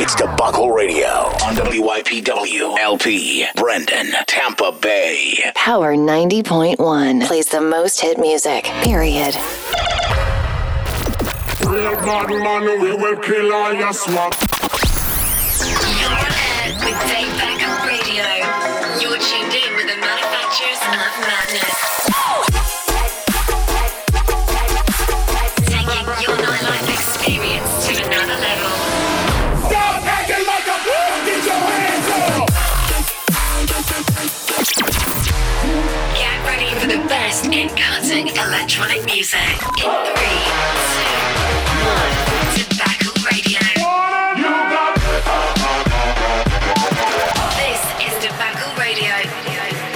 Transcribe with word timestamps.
It's 0.00 0.14
Debacle 0.14 0.70
Radio 0.70 1.08
on 1.08 1.56
WYPW 1.56 2.78
LP, 2.78 3.44
Brandon, 3.56 4.12
Tampa 4.28 4.70
Bay. 4.70 5.50
Power 5.56 5.96
90.1 5.96 7.26
plays 7.26 7.46
the 7.48 7.60
most 7.60 8.00
hit 8.00 8.16
music, 8.16 8.62
period. 8.84 9.34
Real 11.66 11.96
bad 11.96 12.28
man, 12.28 12.80
we 12.80 12.94
will 12.94 13.16
kill 13.16 13.52
all 13.52 13.74
your 13.74 13.92
swap. 13.92 14.34
For 36.88 36.94
the 36.96 37.04
best 37.06 37.44
in 37.44 37.68
cutting 37.68 38.28
electronic 38.28 39.04
music. 39.04 39.38
In 39.76 39.92
three, 40.08 40.40
two, 40.56 40.88
one. 41.84 42.12
Debacle 42.56 43.12
Radio. 43.28 43.60
This 47.60 47.82
is 48.00 48.14
Debacle 48.24 48.72
Radio, 48.80 49.12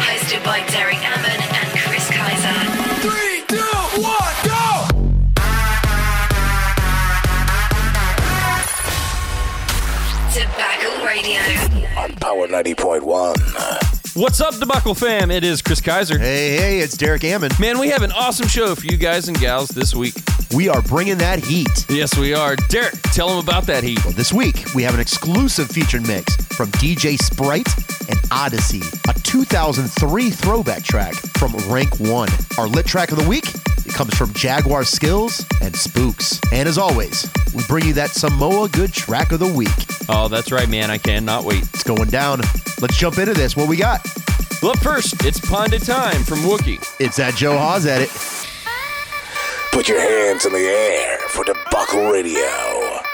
hosted 0.05 0.45
by 0.45 0.60
Derek 0.68 1.02
Ammon 1.02 1.41
and 1.41 1.68
Chris 1.80 2.10
Kaiser. 2.10 2.60
three, 3.01 3.40
two, 3.48 3.73
one, 4.02 4.37
go! 4.45 4.84
Debacle 10.34 10.96
Radio. 11.06 11.40
On 11.96 12.12
Power 12.16 12.48
90.1. 12.48 13.91
What's 14.15 14.43
up, 14.43 14.55
Debacle 14.57 14.95
fam? 14.95 15.30
It 15.30 15.43
is 15.43 15.63
Chris 15.63 15.80
Kaiser. 15.80 16.18
Hey, 16.18 16.55
hey, 16.55 16.80
it's 16.80 16.99
Derek 16.99 17.24
Ammon. 17.24 17.51
Man, 17.59 17.79
we 17.79 17.88
have 17.88 18.02
an 18.02 18.13
awesome 18.13 18.46
show 18.46 18.74
for 18.74 18.85
you 18.85 18.99
guys 18.99 19.29
and 19.29 19.41
gals 19.41 19.71
this 19.71 19.95
week. 19.95 20.15
We 20.55 20.68
are 20.68 20.82
bringing 20.82 21.16
that 21.16 21.38
heat. 21.38 21.87
Yes, 21.88 22.15
we 22.18 22.35
are. 22.35 22.55
Derek, 22.68 23.01
tell 23.15 23.29
them 23.29 23.38
about 23.38 23.65
that 23.68 23.83
heat. 23.83 24.05
Well, 24.05 24.13
this 24.13 24.30
week, 24.30 24.66
we 24.74 24.83
have 24.83 24.93
an 24.93 25.01
exclusive 25.01 25.71
featured 25.71 26.07
mix 26.07 26.37
from 26.37 26.71
DJ 26.73 27.16
Sprite 27.16 27.68
and 28.10 28.21
Odyssey, 28.30 28.83
a 29.09 29.15
2003 29.21 30.30
throwback 30.30 30.83
track 30.83 31.15
from 31.15 31.55
Rank 31.73 31.99
1. 31.99 32.29
Our 32.59 32.68
lit 32.68 32.85
track 32.85 33.13
of 33.13 33.18
the 33.18 33.27
week, 33.27 33.46
comes 33.93 34.15
from 34.16 34.32
Jaguar 34.32 34.85
Skills 34.85 35.45
and 35.60 35.74
Spooks. 35.74 36.40
And 36.52 36.68
as 36.68 36.79
always, 36.79 37.30
we 37.54 37.62
bring 37.65 37.85
you 37.87 37.93
that 37.95 38.10
Samoa 38.10 38.68
Good 38.68 38.93
track 38.93 39.32
of 39.32 39.38
the 39.38 39.52
week. 39.52 39.68
Oh, 40.09 40.29
that's 40.29 40.51
right, 40.51 40.68
man. 40.68 40.90
I 40.90 40.99
cannot 40.99 41.45
wait. 41.45 41.62
It's 41.62 41.84
going 41.84 42.09
down. 42.09 42.40
Let's 42.80 42.96
jump 42.96 43.18
into 43.18 43.34
this. 43.34 43.57
What 43.57 43.68
we 43.68 43.76
got? 43.76 44.07
Well, 44.62 44.74
first, 44.74 45.24
it's 45.24 45.40
Ponda 45.40 45.84
Time 45.84 46.23
from 46.24 46.38
Wookie. 46.40 46.84
It's 47.01 47.16
that 47.16 47.34
Joe 47.34 47.59
Hawes 47.59 47.87
at 47.87 48.02
it. 48.02 48.10
Put 49.73 49.88
your 49.88 50.01
hands 50.01 50.46
in 50.46 50.52
the 50.52 50.59
air 50.59 51.18
for 51.29 51.45
Debacle 51.45 52.10
Radio. 52.10 53.12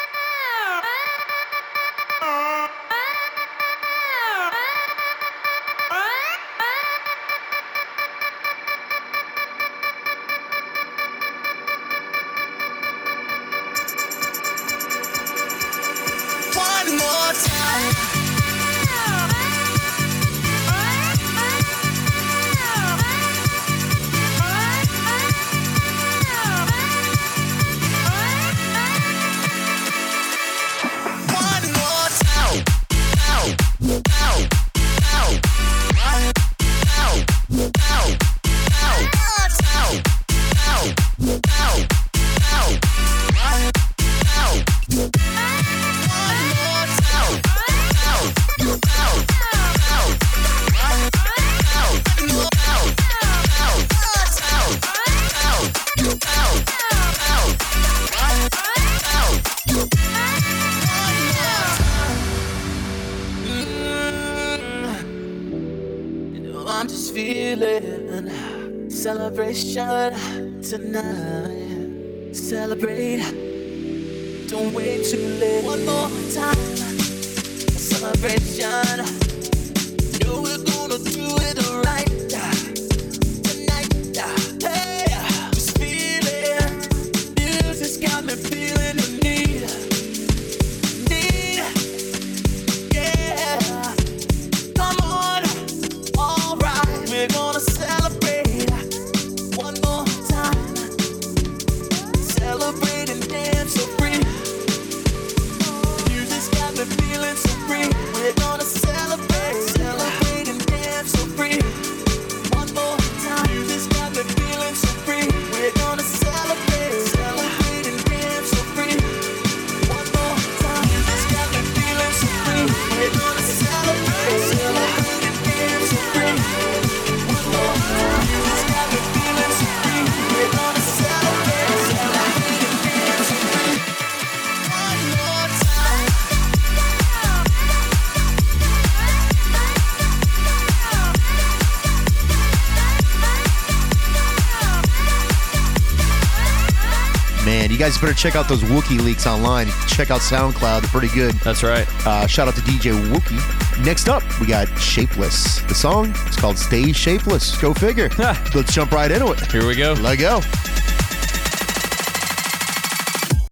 Guys 147.99 148.11
better 148.11 148.17
check 148.17 148.37
out 148.37 148.49
those 148.49 148.63
Wookie 148.63 149.01
leaks 149.01 149.27
online. 149.27 149.67
Check 149.89 150.13
out 150.13 150.21
SoundCloud, 150.21 150.83
they're 150.83 150.91
pretty 150.91 151.13
good. 151.13 151.35
That's 151.37 151.65
right. 151.65 151.85
Uh, 152.07 152.29
shout 152.29 152.47
out 152.47 152.55
to 152.55 152.61
DJ 152.61 152.93
Wookie. 153.11 153.85
Next 153.85 154.09
up, 154.09 154.23
we 154.39 154.47
got 154.47 154.69
Shapeless. 154.79 155.63
The 155.63 155.75
song 155.75 156.11
is 156.11 156.37
called 156.37 156.59
Stay 156.59 156.93
Shapeless. 156.93 157.61
Go 157.61 157.75
figure. 157.75 158.09
Let's 158.55 158.73
jump 158.73 158.93
right 158.93 159.11
into 159.11 159.33
it. 159.33 159.41
Here 159.51 159.67
we 159.67 159.75
go. 159.75 159.95
Let 159.95 160.21
go. 160.21 160.41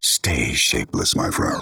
Stay 0.00 0.52
shapeless, 0.52 1.16
my 1.16 1.30
friend. 1.30 1.60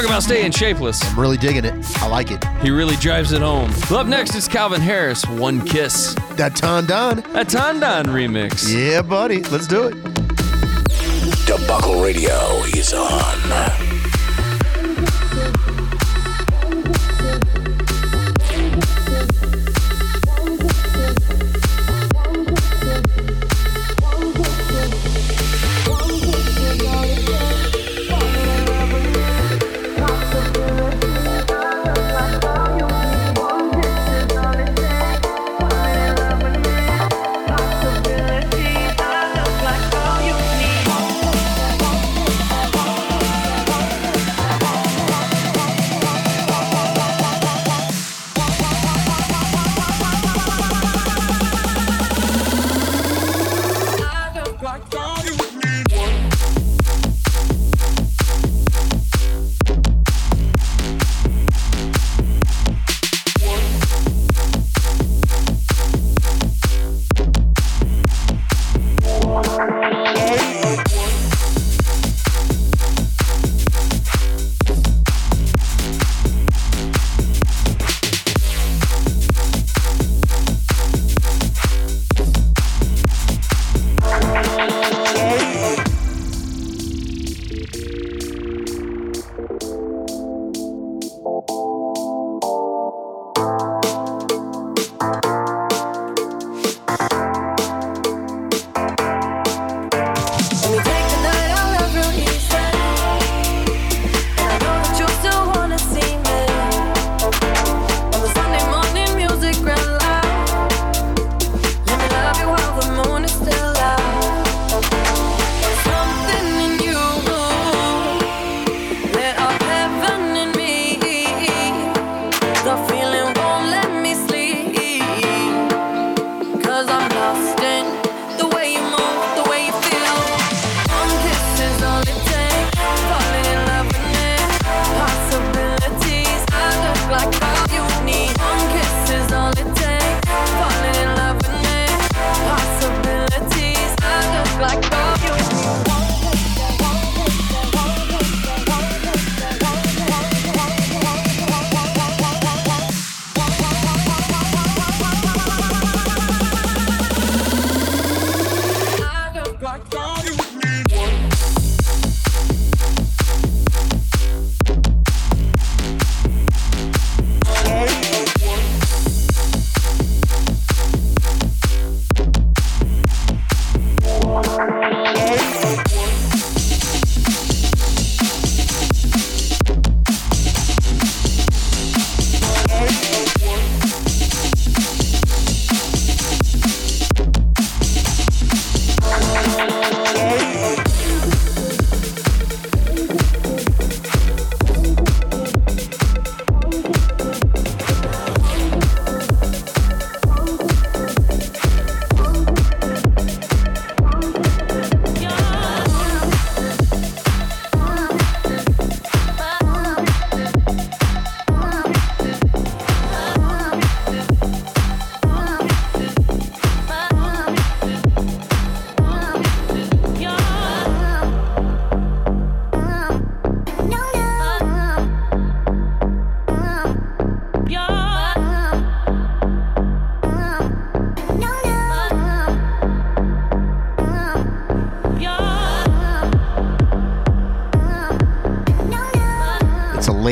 Talk 0.00 0.08
about 0.08 0.22
staying 0.22 0.52
shapeless. 0.52 1.04
I'm 1.04 1.20
really 1.20 1.36
digging 1.36 1.66
it. 1.66 1.74
I 2.00 2.06
like 2.06 2.30
it. 2.30 2.42
He 2.62 2.70
really 2.70 2.96
drives 2.96 3.32
it 3.32 3.42
home. 3.42 3.70
Up 3.90 4.06
next 4.06 4.34
is 4.34 4.48
Calvin 4.48 4.80
Harris, 4.80 5.26
One 5.26 5.60
Kiss. 5.60 6.14
That 6.36 6.56
Tondon. 6.56 7.22
That 7.34 7.50
Tondon 7.50 8.06
remix. 8.06 8.74
Yeah, 8.74 9.02
buddy. 9.02 9.42
Let's 9.42 9.66
do 9.66 9.88
it. 9.88 10.02
Debacle 11.44 12.02
Radio 12.02 12.62
is 12.74 12.94
on. 12.94 13.89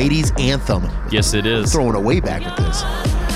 80s 0.09 0.39
anthem. 0.39 0.83
Yes, 1.11 1.33
it 1.33 1.45
is. 1.45 1.71
throwing 1.71 1.95
away 1.95 2.19
back 2.19 2.41
at 2.43 2.57
this. 2.57 2.83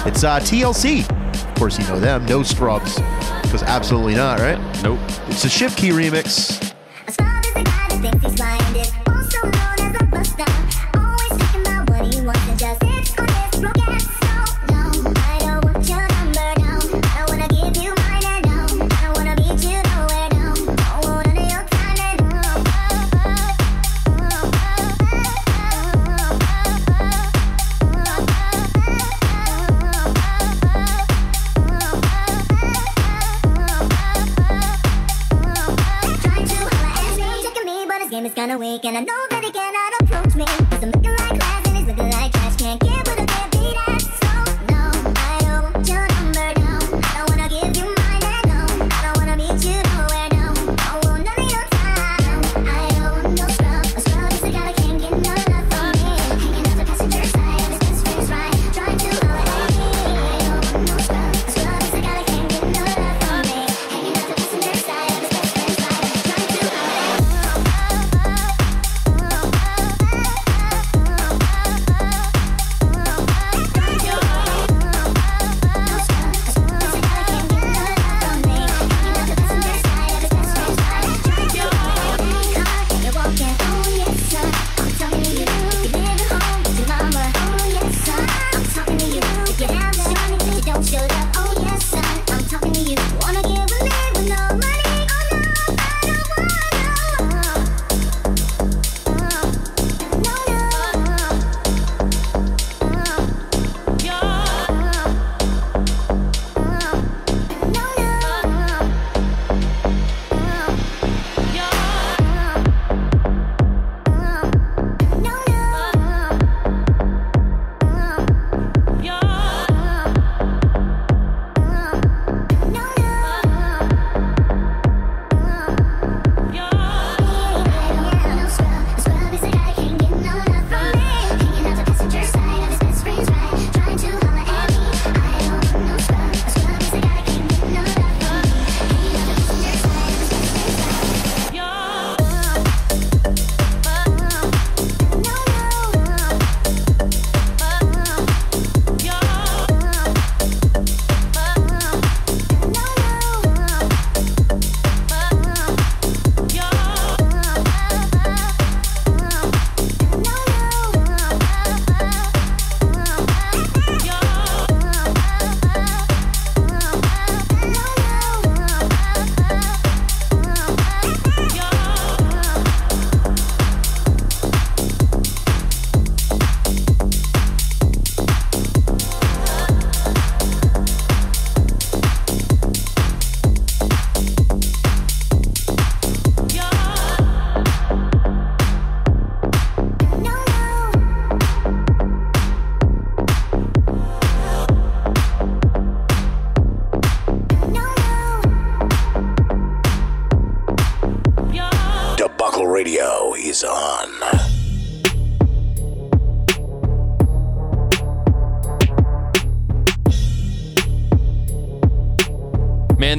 It's 0.06 0.24
uh, 0.24 0.39
TLC. 0.39 1.08
Of 1.50 1.56
course, 1.56 1.77
you 1.80 1.86
know 1.88 2.00
them. 2.00 2.25
No 2.25 2.44
Scrubs. 2.44 2.96
Because 3.44 3.63
absolutely 3.63 4.15
not, 4.15 4.39
right? 4.39 4.58
Nope. 4.84 5.00
It's 5.27 5.46
a 5.46 5.50
Shift 5.50 5.77
K3Y 5.80 6.10
remix. 6.10 6.62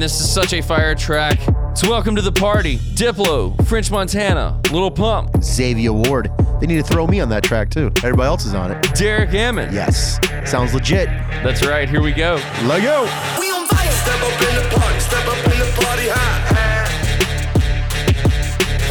This 0.05 0.21
is 0.21 0.31
such 0.31 0.53
a 0.53 0.61
fire 0.61 0.93
track. 0.93 1.39
So, 1.73 1.89
welcome 1.89 2.15
to 2.15 2.21
the 2.21 2.31
party. 2.31 2.77
Diplo, 2.77 3.57
French 3.65 3.89
Montana, 3.89 4.61
Lil 4.71 4.91
Pump, 4.91 5.31
Zhavia 5.37 5.89
Ward. 5.89 6.29
They 6.61 6.67
need 6.67 6.75
to 6.75 6.83
throw 6.83 7.07
me 7.07 7.21
on 7.21 7.29
that 7.29 7.43
track 7.43 7.71
too. 7.71 7.91
Everybody 8.03 8.27
else 8.27 8.45
is 8.45 8.53
on 8.53 8.69
it. 8.69 8.93
Derek 8.93 9.33
Ammon. 9.33 9.73
Yes. 9.73 10.19
Sounds 10.45 10.75
legit. 10.75 11.07
That's 11.07 11.65
right. 11.65 11.89
Here 11.89 12.03
we 12.03 12.11
go. 12.11 12.35
Let 12.65 12.83
go. 12.83 13.01
We 13.39 13.49
on 13.49 13.65
fire. 13.65 13.91
Step 13.91 14.21
up 14.21 14.39
in 14.47 14.53
the 14.53 14.69
party. 14.77 14.99
Step 14.99 15.25
up 15.25 15.43
in 15.43 15.57
the 15.57 15.71
party. 15.73 16.07
High. 16.07 16.53
high. 16.53 16.85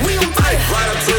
We 0.04 0.16
on 0.16 0.32
fire. 0.32 0.58
Right 0.72 1.13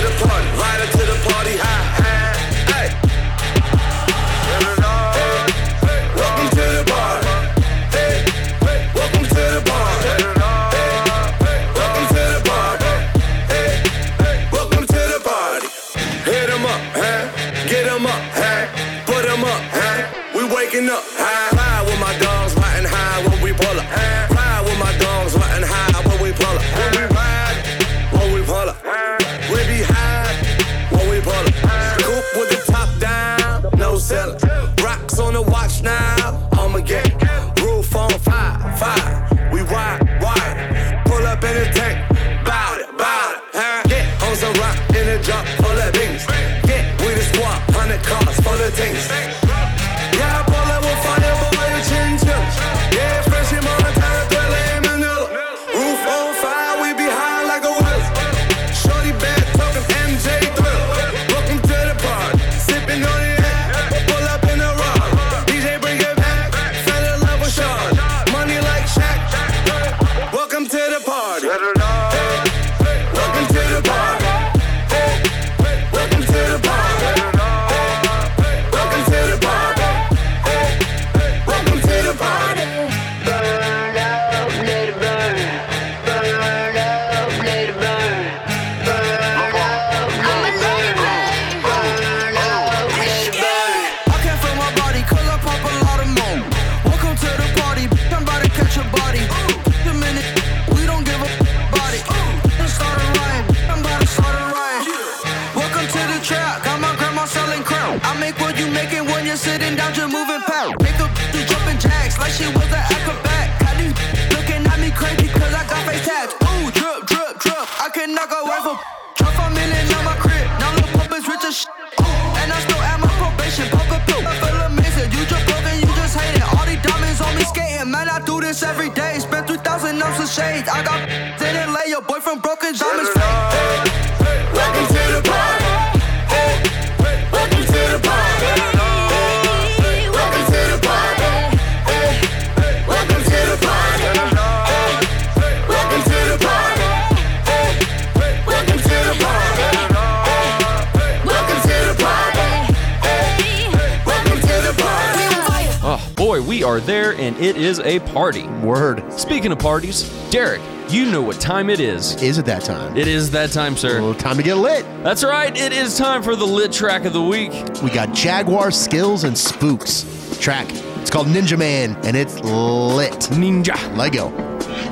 is 157.79 157.85
a 157.85 157.99
party. 158.11 158.47
Word. 158.63 159.03
Speaking 159.11 159.51
of 159.51 159.59
parties, 159.59 160.09
Derek, 160.29 160.61
you 160.89 161.05
know 161.05 161.21
what 161.21 161.39
time 161.41 161.69
it 161.69 161.79
is. 161.79 162.21
Is 162.21 162.37
it 162.37 162.45
that 162.45 162.63
time? 162.63 162.95
It 162.95 163.07
is 163.07 163.31
that 163.31 163.51
time, 163.51 163.75
sir. 163.75 164.01
Well, 164.01 164.13
time 164.13 164.37
to 164.37 164.43
get 164.43 164.55
lit. 164.55 164.85
That's 165.03 165.23
right. 165.23 165.55
It 165.55 165.73
is 165.73 165.97
time 165.97 166.23
for 166.23 166.35
the 166.35 166.45
lit 166.45 166.71
track 166.71 167.05
of 167.05 167.13
the 167.13 167.21
week. 167.21 167.51
We 167.83 167.89
got 167.89 168.13
Jaguar 168.13 168.71
Skills 168.71 169.23
and 169.23 169.37
Spooks 169.37 170.05
track. 170.39 170.67
It's 171.01 171.09
called 171.09 171.27
Ninja 171.27 171.57
Man, 171.57 171.95
and 172.05 172.15
it's 172.15 172.39
lit. 172.39 173.13
Ninja. 173.31 173.97
Lego. 173.97 174.29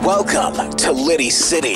Welcome 0.03 0.71
to 0.77 0.91
Litty 0.91 1.29
City. 1.29 1.75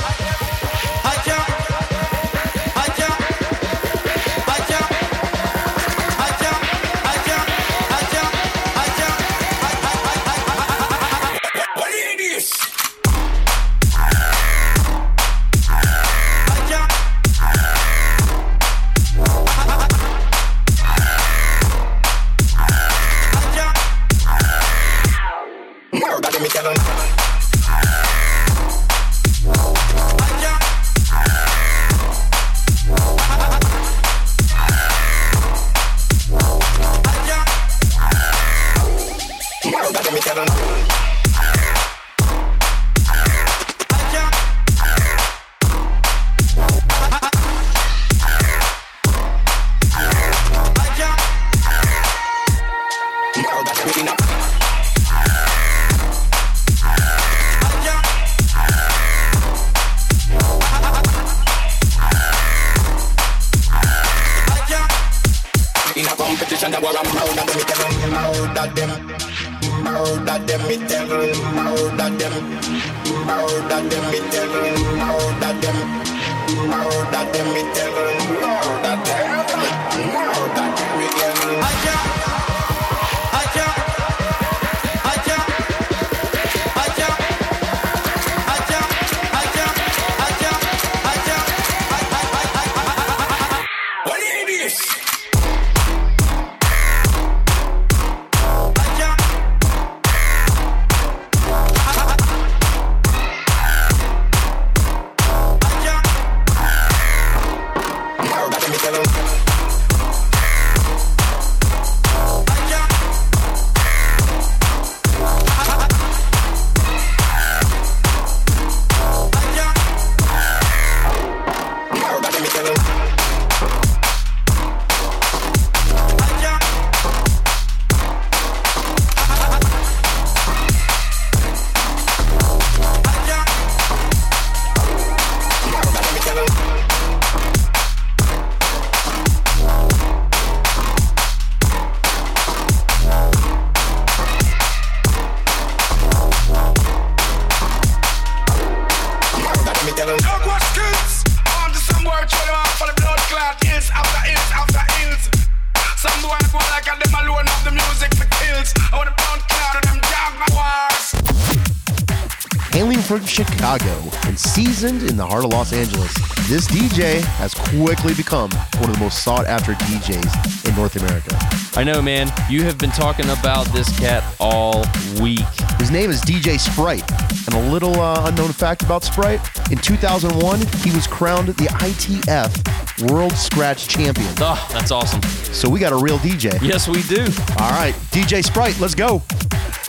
quickly 167.85 168.13
become 168.13 168.49
one 168.77 168.89
of 168.89 168.93
the 168.93 168.99
most 168.99 169.23
sought 169.23 169.47
after 169.47 169.73
DJs 169.73 170.69
in 170.69 170.75
North 170.75 170.95
America. 170.97 171.35
I 171.75 171.83
know, 171.83 171.99
man. 171.99 172.31
You 172.47 172.63
have 172.63 172.77
been 172.77 172.91
talking 172.91 173.25
about 173.29 173.65
this 173.67 173.97
cat 173.97 174.23
all 174.39 174.85
week. 175.19 175.39
His 175.79 175.89
name 175.89 176.11
is 176.11 176.21
DJ 176.21 176.59
Sprite. 176.59 177.09
And 177.47 177.55
a 177.55 177.71
little 177.71 177.99
uh, 177.99 178.27
unknown 178.27 178.53
fact 178.53 178.83
about 178.83 179.03
Sprite 179.03 179.41
in 179.71 179.79
2001, 179.79 180.59
he 180.83 180.91
was 180.91 181.07
crowned 181.07 181.47
the 181.47 181.65
ITF 181.81 183.09
World 183.09 183.33
Scratch 183.33 183.87
Champion. 183.87 184.31
Oh, 184.39 184.67
that's 184.71 184.91
awesome. 184.91 185.21
So 185.53 185.67
we 185.67 185.79
got 185.79 185.91
a 185.91 185.97
real 185.97 186.19
DJ. 186.19 186.61
Yes, 186.61 186.87
we 186.87 187.01
do. 187.03 187.21
All 187.57 187.71
right, 187.71 187.95
DJ 188.11 188.43
Sprite, 188.43 188.79
let's 188.79 188.95
go. 188.95 189.23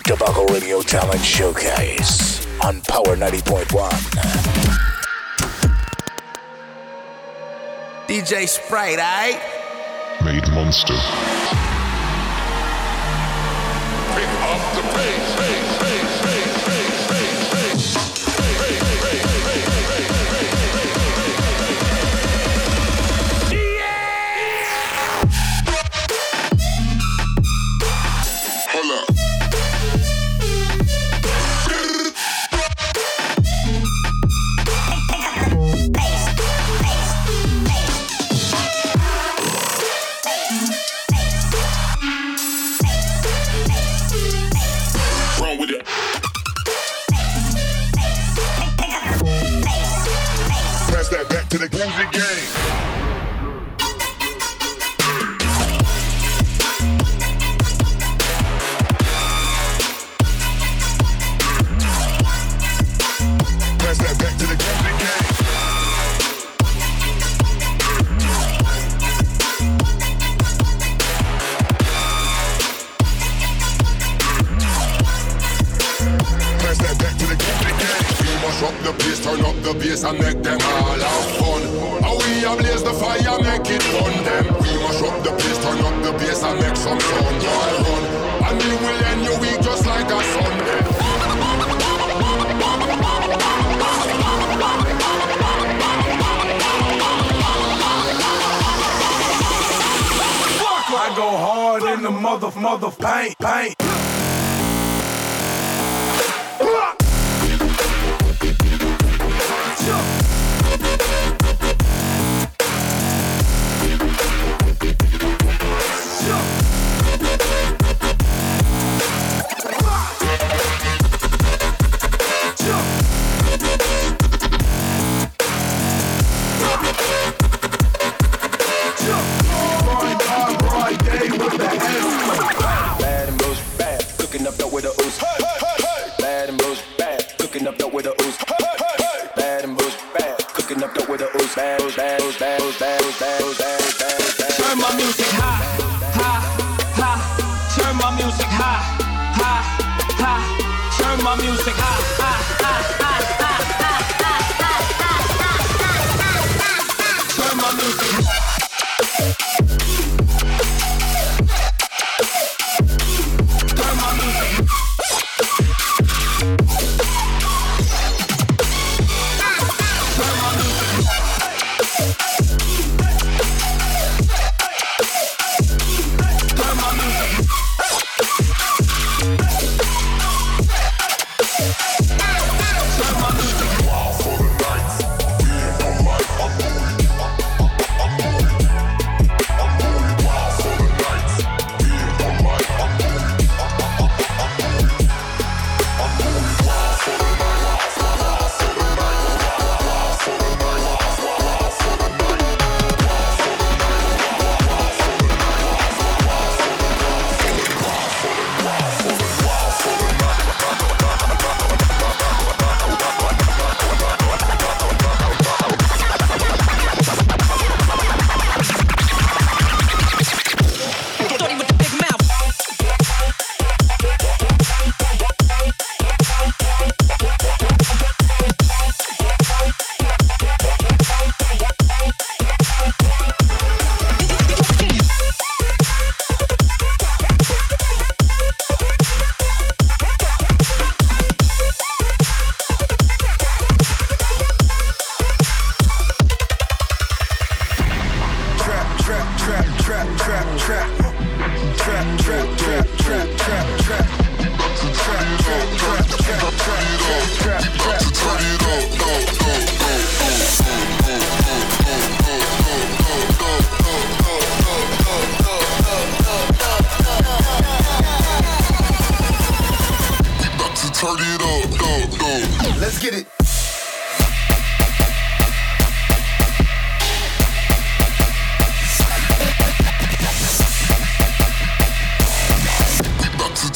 Debacle 0.05 0.47
Radio 0.47 0.81
Talent 0.81 1.21
Showcase 1.21 2.47
on 2.65 2.81
Power 2.83 3.17
90.1. 3.17 4.52
DJ 8.13 8.47
Sprite, 8.47 8.99
aight? 8.99 9.41
Made 10.23 10.47
Monster. 10.53 10.93
Pick 14.13 14.29
up 14.43 14.75
the 14.75 14.83
bass. 14.93 15.37
pace. 15.41 15.72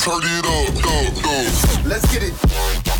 Turn 0.06 0.22
it 0.22 0.46
up, 0.46 0.68
up, 0.86 1.24
up. 1.26 1.84
Let's 1.84 2.06
get 2.12 2.22
it. 2.22 2.95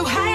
So 0.00 0.06
high 0.06 0.29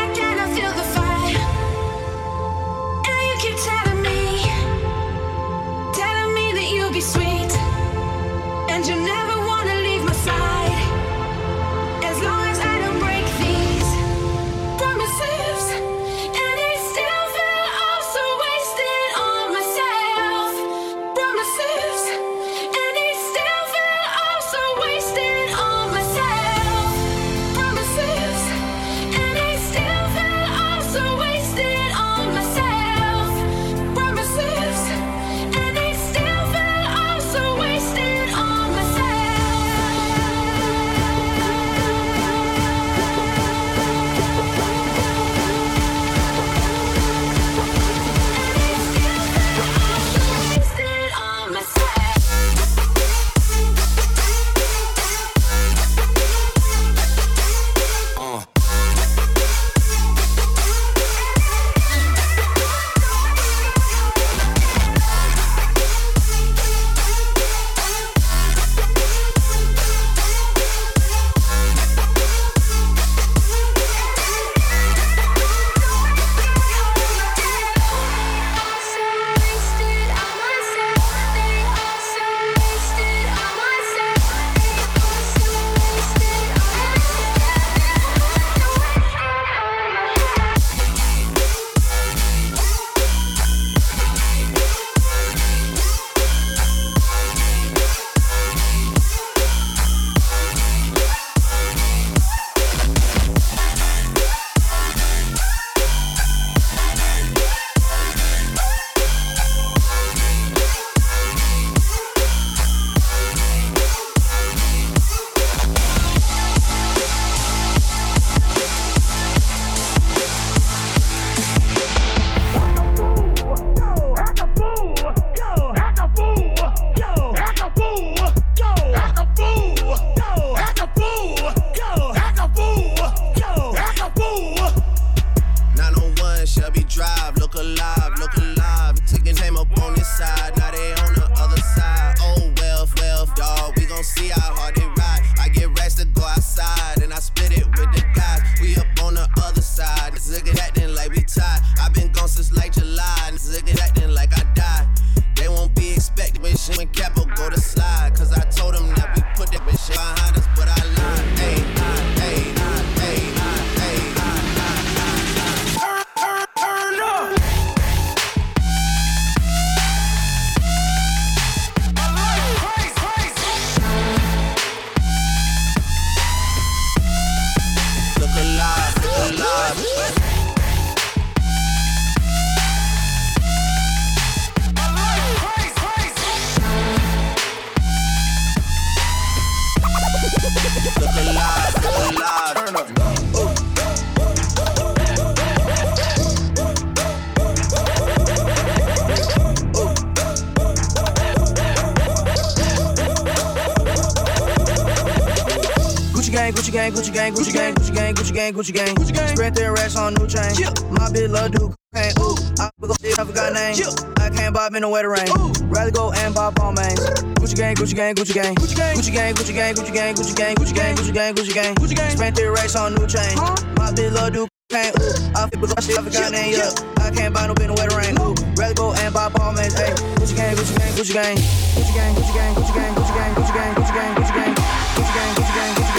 gang, 208.06 208.16
Gucci 208.16 208.34
gang, 208.34 208.54
Gucci 208.54 208.74
gang, 208.74 208.96
Gucci 208.96 209.14
gang. 209.14 209.28
Spread 209.30 209.56
their 209.56 209.74
racks 209.74 209.96
on 209.96 210.14
new 210.14 210.28
chain. 210.28 210.54
My 210.92 211.10
bitch 211.10 211.30
love 211.30 211.52
do 211.52 211.74
cocaine. 211.74 212.14
Ooh, 212.20 212.38
I 212.60 212.70
go 212.80 212.94
I 212.94 213.24
forgot 213.26 213.54
name. 213.54 213.76
I 214.20 214.30
can't 214.30 214.54
bob 214.54 214.76
in 214.76 214.82
the 214.82 214.90
wetter 214.90 215.10
rain. 215.10 215.28
Rather 215.70 215.92
go 215.92 216.12
and 216.12 216.36
bob 216.36 216.60
on 216.60 216.76
mains. 216.76 217.00
Gucci 217.42 217.56
gang, 217.56 217.76
Gucci 217.76 217.96
gang, 217.96 218.14
Gucci 218.14 218.34
gang, 218.36 218.56
Gucci 218.56 218.76
gang, 218.76 218.96
Gucci 218.96 219.14
gang, 219.14 219.34
Gucci 219.34 219.54
gang, 219.54 219.74
Gucci 219.74 219.94
gang, 219.94 220.16
Gucci 220.16 220.36
gang, 220.36 220.56
Gucci 220.56 220.76
gang, 220.76 220.96
Gucci 220.96 221.14
gang, 221.14 221.34
Gucci 221.34 221.54
gang, 221.54 221.76
Gucci 221.76 221.96
gang. 221.96 222.12
Spent 222.12 222.36
their 222.36 222.52
racks 222.52 222.76
on 222.76 222.94
new 222.94 223.08
chain. 223.08 223.36
My 223.78 223.90
bitch 223.92 224.14
love 224.14 224.34
do 224.34 224.48
Hey, 224.70 224.90
ooh, 224.90 225.38
I 225.38 225.46
shit, 225.80 225.98
I 225.98 226.02
forgot 226.02 226.32
name, 226.32 226.54
yeah. 226.58 226.74
I 226.98 227.12
can't 227.12 227.34
buy 227.34 227.46
no 227.46 227.54
in 227.54 227.74
wetter 227.76 227.98
rain, 227.98 228.18
ooh. 228.20 228.34
Rather 228.58 228.74
go 228.74 228.94
and 228.94 229.14
buy 229.14 229.30
ball 229.30 229.54
man, 229.54 229.72
hey. 229.72 229.94
Gucci 230.18 230.36
gang, 230.36 230.56
Gucci 230.56 230.76
gang. 230.78 230.94
Gucci 230.94 231.14
gang, 231.14 231.38
Gucci 231.38 231.94
gang, 231.94 232.16
Gucci 232.16 232.34
gang, 232.34 232.56
Gucci 232.56 232.74
gang, 232.74 232.96
Gucci 232.96 233.14
gang, 233.14 233.36
Gucci 233.36 233.94
gang, 233.94 234.16
Gucci 234.16 234.34
gang. 234.34 234.56
Gucci 234.56 235.14
gang, 235.14 235.36
Gucci 235.36 235.54
gang, 235.54 235.76
Gucci 235.76 235.76
gang, 235.76 235.76
Gucci 235.76 235.86
gang, 235.86 235.95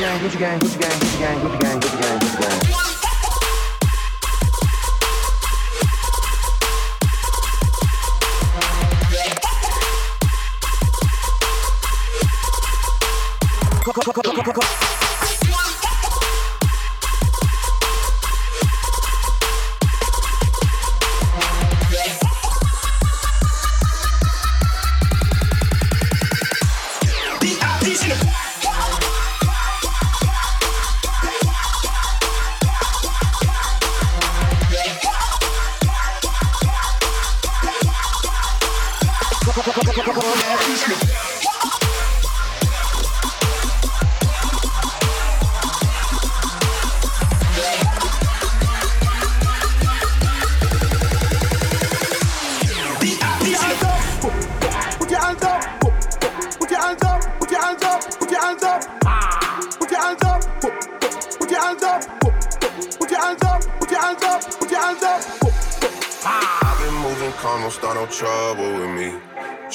Gang, 0.00 0.18
Gucci 0.18 0.38
gang, 0.38 0.58
Gucci 0.58 0.78
gang, 0.78 0.98
Gucci 0.98 1.18
gang, 1.18 1.40
Gucci 1.42 1.58
gang, 1.58 1.78
Gucci 1.78 1.96
gang, 2.00 2.18
Gucci 2.20 2.36
gang. 2.40 2.60
Put 13.84 15.19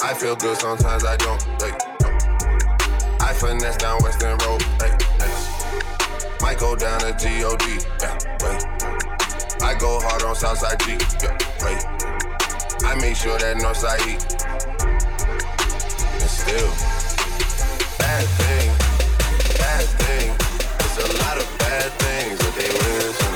I 0.00 0.14
feel 0.14 0.36
good, 0.36 0.56
sometimes 0.56 1.04
I 1.04 1.16
don't. 1.16 1.44
No. 1.60 2.08
I 3.20 3.32
finesse 3.34 3.76
down 3.78 3.98
Weston 4.02 4.38
Road. 4.38 4.62
Like, 4.78 4.94
like. 5.18 6.40
Might 6.40 6.58
go 6.58 6.76
down 6.76 7.00
to 7.00 7.12
G-O-D. 7.18 7.64
Yeah, 8.00 8.18
wait. 8.42 8.64
I 9.62 9.74
go 9.78 10.00
hard 10.00 10.22
on 10.22 10.36
Southside 10.36 10.78
G. 10.80 10.92
Yeah, 11.20 11.36
wait. 11.64 11.84
I 12.84 12.94
make 13.00 13.16
sure 13.16 13.38
that 13.38 13.56
Northside 13.56 14.00
E. 14.06 14.14
And 16.14 16.30
still, 16.30 16.70
bad 17.98 18.24
thing, 18.38 18.70
bad 19.58 19.84
thing. 19.98 20.30
It's 20.78 20.98
a 20.98 21.24
lot 21.24 21.38
of 21.38 21.58
bad 21.58 21.90
things 21.98 22.38
that 22.38 22.54
they 22.54 22.70
wish 22.70 23.27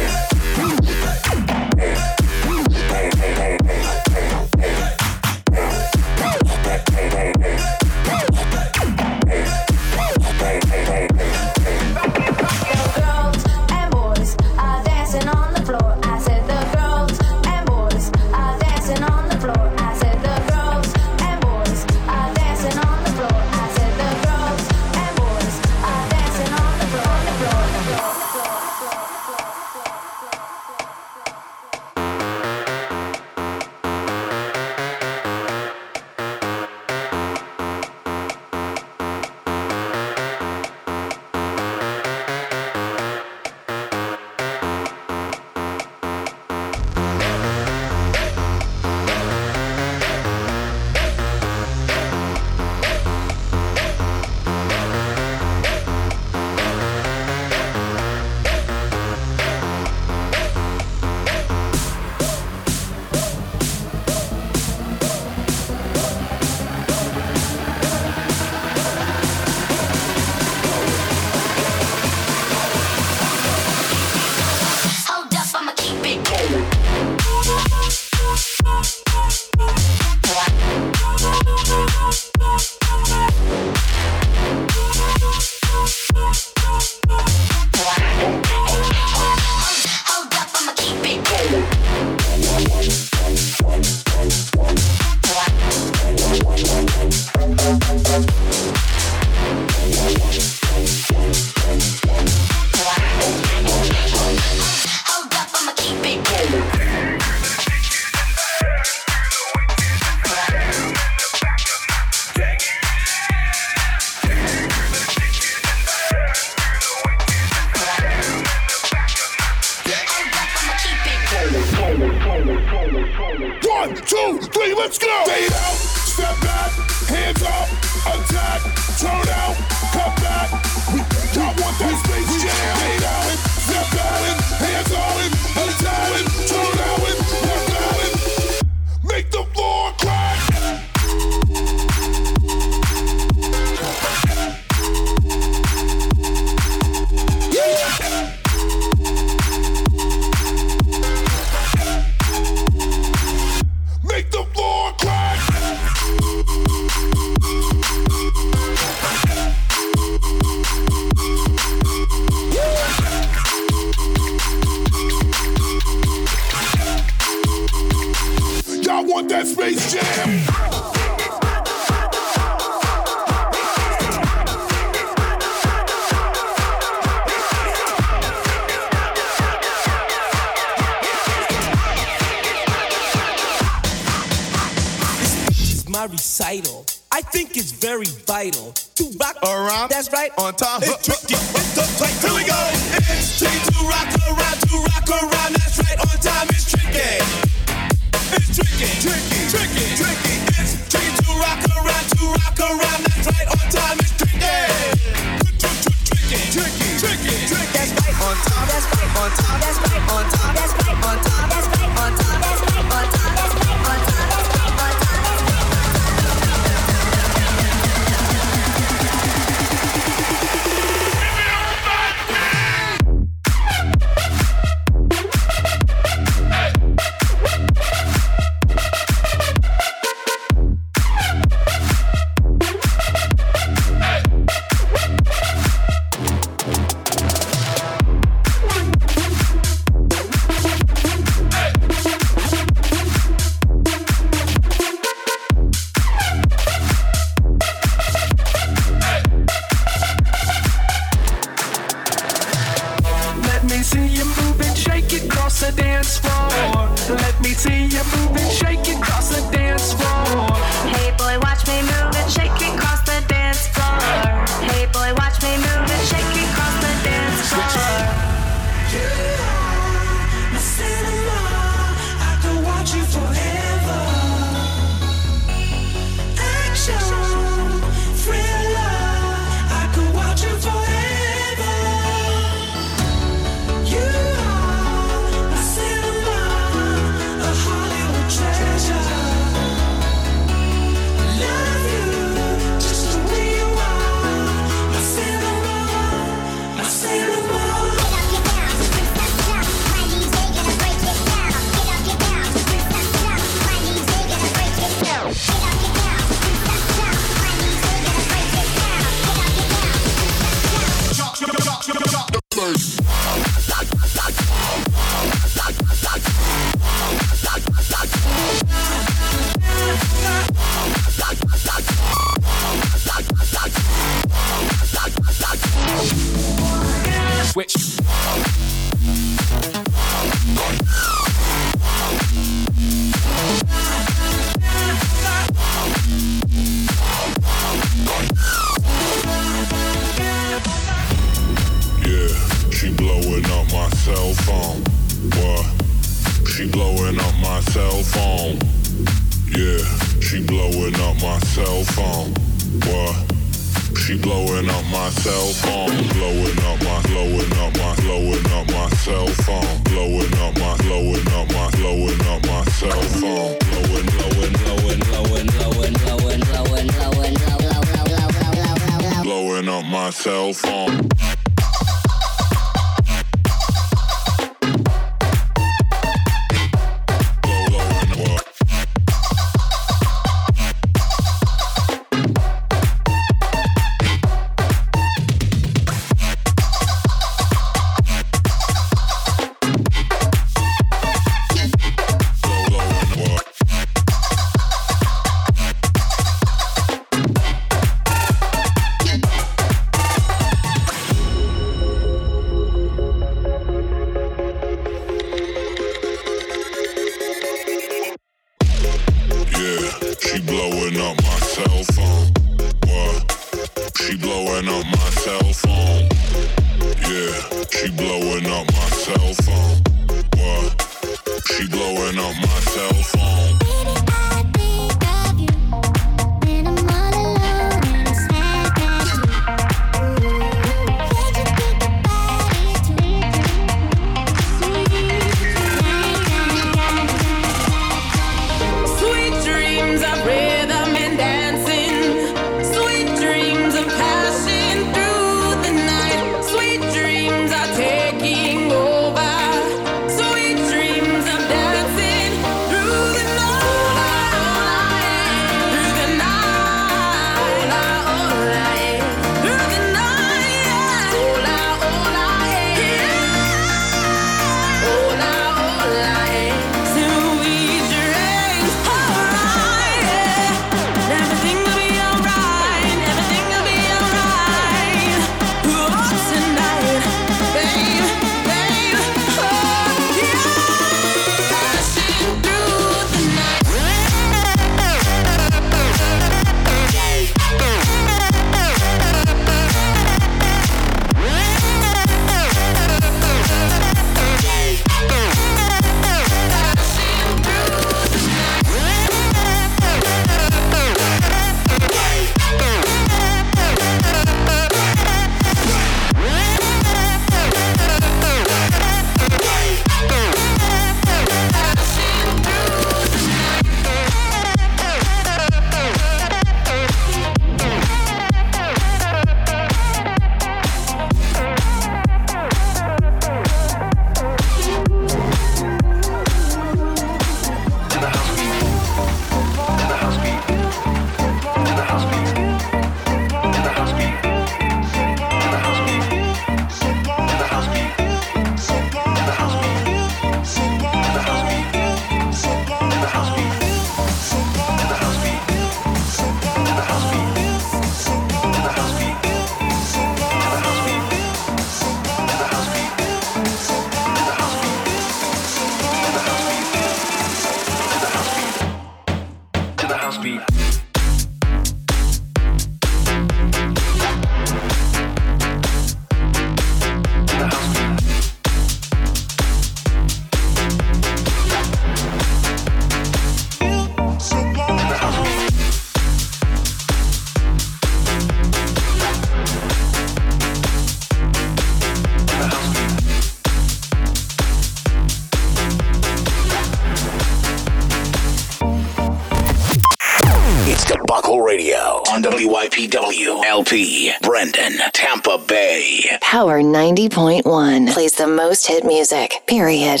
most 598.48 598.66
hit 598.66 598.82
music, 598.82 599.42
period. 599.46 600.00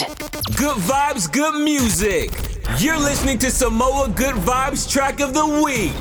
Good 0.56 0.78
vibes, 0.78 1.30
good 1.30 1.62
music. 1.62 2.30
You're 2.78 2.96
listening 2.96 3.36
to 3.40 3.50
Samoa 3.50 4.08
Good 4.08 4.36
Vibes 4.36 4.90
track 4.90 5.20
of 5.20 5.34
the 5.34 5.62
week 5.62 5.92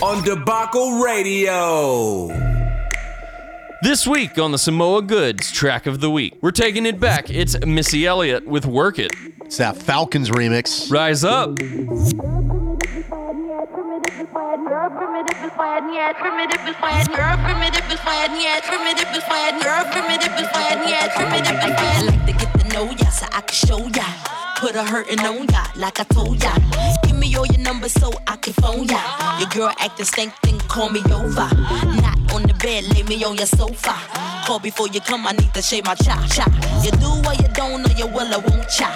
on 0.00 0.22
Debacle 0.22 1.00
Radio. 1.02 2.28
This 3.82 4.06
week 4.06 4.38
on 4.38 4.52
the 4.52 4.58
Samoa 4.58 5.02
Goods 5.02 5.50
track 5.50 5.86
of 5.86 6.00
the 6.00 6.08
week, 6.08 6.38
we're 6.42 6.52
taking 6.52 6.86
it 6.86 7.00
back. 7.00 7.28
It's 7.28 7.58
Missy 7.66 8.06
Elliott 8.06 8.46
with 8.46 8.66
Work 8.66 9.00
It. 9.00 9.10
It's 9.44 9.56
that 9.56 9.76
Falcons 9.76 10.30
remix. 10.30 10.92
Rise 10.92 11.24
up 11.24 11.58
primitive 14.36 14.92
primitive 14.92 15.40
primitive 16.20 16.60
primitive 18.68 19.08
primitive 19.88 20.32
primitive 21.16 21.56
like 22.04 22.26
to 22.26 22.32
get 22.36 22.50
to 22.60 22.68
know 22.68 22.86
ya 23.00 23.08
so 23.08 23.26
I 23.32 23.40
can 23.40 23.56
show 23.56 23.80
ya. 23.96 24.04
Put 24.60 24.76
a 24.76 24.84
hurtin' 24.84 25.20
on 25.20 25.48
ya 25.48 25.64
like 25.76 26.00
I 26.00 26.04
told 26.04 26.42
ya. 26.42 26.52
Give 27.16 27.30
me 27.30 27.36
all 27.36 27.46
your 27.46 27.60
numbers 27.60 27.92
so 27.92 28.12
I 28.26 28.36
can 28.36 28.52
phone 28.52 28.84
ya. 28.84 29.00
Your 29.38 29.48
girl 29.48 29.72
acting 29.78 30.04
stank, 30.04 30.34
then 30.42 30.58
call 30.68 30.90
me 30.90 31.00
over. 31.10 31.48
Not 32.04 32.18
on 32.34 32.42
the 32.42 32.54
bed, 32.60 32.84
lay 32.94 33.04
me 33.04 33.24
on 33.24 33.36
your 33.36 33.46
sofa. 33.46 33.96
Call 34.44 34.58
before 34.58 34.88
you 34.88 35.00
come, 35.00 35.26
I 35.26 35.32
need 35.32 35.52
to 35.54 35.62
shave 35.62 35.86
my 35.86 35.94
cha 35.94 36.26
cha. 36.28 36.44
You 36.84 36.90
do 37.00 37.08
or 37.26 37.32
you 37.32 37.48
don't, 37.54 37.88
or 37.88 37.92
you 37.96 38.06
will 38.06 38.34
or 38.34 38.40
won't 38.40 38.68
cha. 38.68 38.92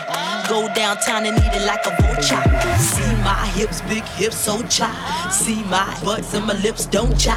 Go 0.50 0.68
downtown 0.74 1.24
and 1.24 1.38
eat 1.38 1.54
it 1.54 1.64
like 1.64 1.86
a 1.86 1.96
vulture. 2.02 2.44
See 2.76 3.10
my 3.24 3.46
hips, 3.56 3.80
big 3.88 4.04
hips, 4.04 4.36
so 4.36 4.62
cha. 4.64 4.92
See 5.32 5.62
my 5.64 5.88
butts 6.04 6.34
and 6.34 6.44
my 6.46 6.54
lips, 6.60 6.84
don't 6.84 7.18
cha. 7.18 7.34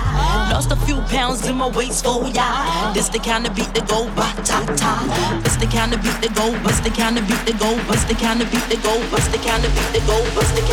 Lost 0.51 0.69
a 0.69 0.75
few 0.86 0.99
pounds 1.07 1.47
in 1.47 1.55
my 1.55 1.69
waist 1.69 2.03
for 2.03 2.27
ya. 2.27 2.91
This 2.93 3.07
the 3.07 3.19
kind 3.19 3.47
of 3.47 3.55
beat 3.55 3.73
that 3.73 3.88
go 3.88 4.03
ba 4.15 4.27
ta 4.43 4.59
ta. 4.75 5.39
This 5.43 5.55
the 5.55 5.65
kind 5.67 5.93
of 5.93 6.03
beat 6.03 6.19
that 6.19 6.36
go, 6.36 6.51
bust 6.61 6.84
the 6.84 6.89
kind 6.89 7.17
of 7.17 7.25
beat 7.25 7.39
that 7.47 7.57
go, 7.57 7.71
bust 7.88 8.07
the 8.09 8.15
kind 8.15 8.41
of 8.41 8.51
beat 8.51 8.67
that 8.67 8.84
go, 8.84 8.93
bust 9.09 9.31
the 9.31 9.38
kind 9.38 9.63
of 9.63 9.71
beat 9.71 9.89
that 9.95 10.05
go, 10.05 10.19
bust 10.36 10.53
the 10.53 10.61
kind 10.61 10.71
of 10.71 10.72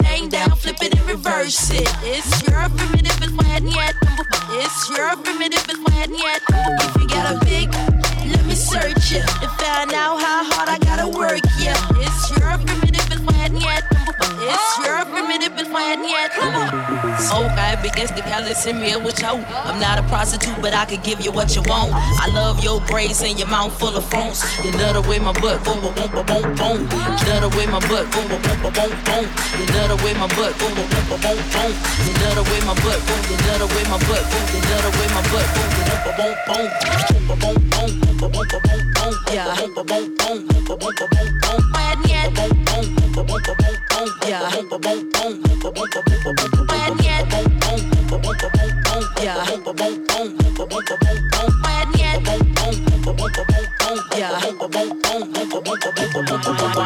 down, 0.31 0.51
flip 0.51 0.77
it 0.81 0.95
and 0.95 1.05
reverse 1.09 1.71
it. 1.71 1.87
It's 2.03 2.41
your 2.47 2.69
primitive 2.69 3.21
is 3.21 3.31
when 3.33 3.67
yet. 3.67 3.93
It's 4.51 4.89
your 4.89 5.15
primitive 5.17 5.69
is 5.69 5.77
when 5.83 6.15
yet. 6.15 6.41
If 6.49 6.95
you 7.01 7.07
got 7.09 7.35
a 7.35 7.45
big, 7.45 7.69
let 8.31 8.45
me 8.45 8.55
search 8.55 9.11
it 9.11 9.27
to 9.27 9.47
find 9.59 9.91
out 9.93 10.21
how 10.21 10.43
hard 10.45 10.69
I 10.69 10.77
gotta 10.79 11.07
work. 11.07 11.41
Yeah, 11.59 11.75
it's 11.99 12.29
your 12.39 12.57
primitive 12.65 13.11
is 13.11 13.19
when 13.19 13.57
yet. 13.57 13.90
It's 14.51 14.77
your 14.83 15.05
primitive 15.05 15.55
is 15.59 15.69
when 15.69 16.03
yet. 16.03 16.31
Okay, 16.35 17.73
because 17.81 18.11
the 18.11 18.21
guy 18.21 18.43
listen 18.43 18.79
me 18.79 18.95
with 18.97 19.19
you. 19.21 19.27
I'm 19.29 19.79
not 19.79 19.99
a 19.99 20.03
prostitute, 20.03 20.59
but 20.61 20.73
I 20.73 20.85
could 20.85 21.03
give 21.03 21.21
you 21.21 21.31
what 21.31 21.55
you 21.55 21.61
want. 21.67 21.91
I 21.93 22.27
love 22.33 22.63
your 22.63 22.81
braids 22.81 23.21
and 23.23 23.39
your 23.39 23.47
mouth 23.47 23.71
full 23.79 23.95
of 23.95 24.05
phones. 24.11 24.43
You 24.63 24.71
love 24.73 24.95
the 24.95 25.03
way 25.09 25.19
my 25.19 25.31
butt 25.39 25.63
boom 25.63 25.79
boom 25.81 25.93
boom 25.95 26.11
boom 26.11 26.43
boom. 26.55 26.77
You 26.83 27.23
love 27.31 27.41
the 27.47 27.49
way 27.55 27.65
my 27.67 27.79
butt 27.87 28.11
boom 28.11 28.27
boom 28.27 28.41
boom 28.41 28.57
boom 28.61 28.73
boom 28.73 28.91
boom. 29.07 29.25
You 29.55 29.65
love 29.71 29.89
the 29.93 29.97
way 30.03 30.13
my 30.19 30.27
butt 30.35 30.51
boom 30.59 30.73
boom 30.75 30.87
boom 30.91 31.03
boom 31.07 31.21
boom 31.21 31.39
boom. 31.55 31.71
You 32.03 32.13
love 32.19 32.35
the 32.35 32.43
way 32.51 32.59
my 32.67 32.75
butt 32.83 32.99
boom. 33.07 33.21
You 33.31 33.37
love 33.47 33.59
the 33.63 33.67
way 33.71 33.83
my 33.87 33.97
butt 34.03 34.23
boom. 34.27 34.45
You 34.51 34.61
love 34.67 34.83
the 34.83 34.91
way 34.99 35.07
my 35.15 35.21
butt 35.31 35.47
boom. 35.55 35.69
You 35.71 35.83
love 35.87 36.01
boom 36.03 36.15
boom 36.19 36.35
boom 36.47 36.67
boom 36.91 37.39
boom 37.39 37.55
boom 37.71 37.91
boom 38.01 38.19
boom 38.19 38.31
boom 38.31 38.59
boom 38.59 38.81
boom. 38.99 39.13
Yeah. 39.31 39.55
Boom 39.55 39.71
boom 39.71 39.85
boom 39.87 40.05
boom 40.19 40.37
boom 40.47 40.65
boom 40.67 40.93
boom 40.99 41.07
boom 41.07 41.29
boom. 41.39 41.59
When 41.71 41.99
yet. 42.09 42.27
Boom 42.35 42.51
boom 42.65 42.95
boom 42.95 43.00
yeah. 43.31 44.51
Yeah 49.23 51.50
boom. 54.11 55.01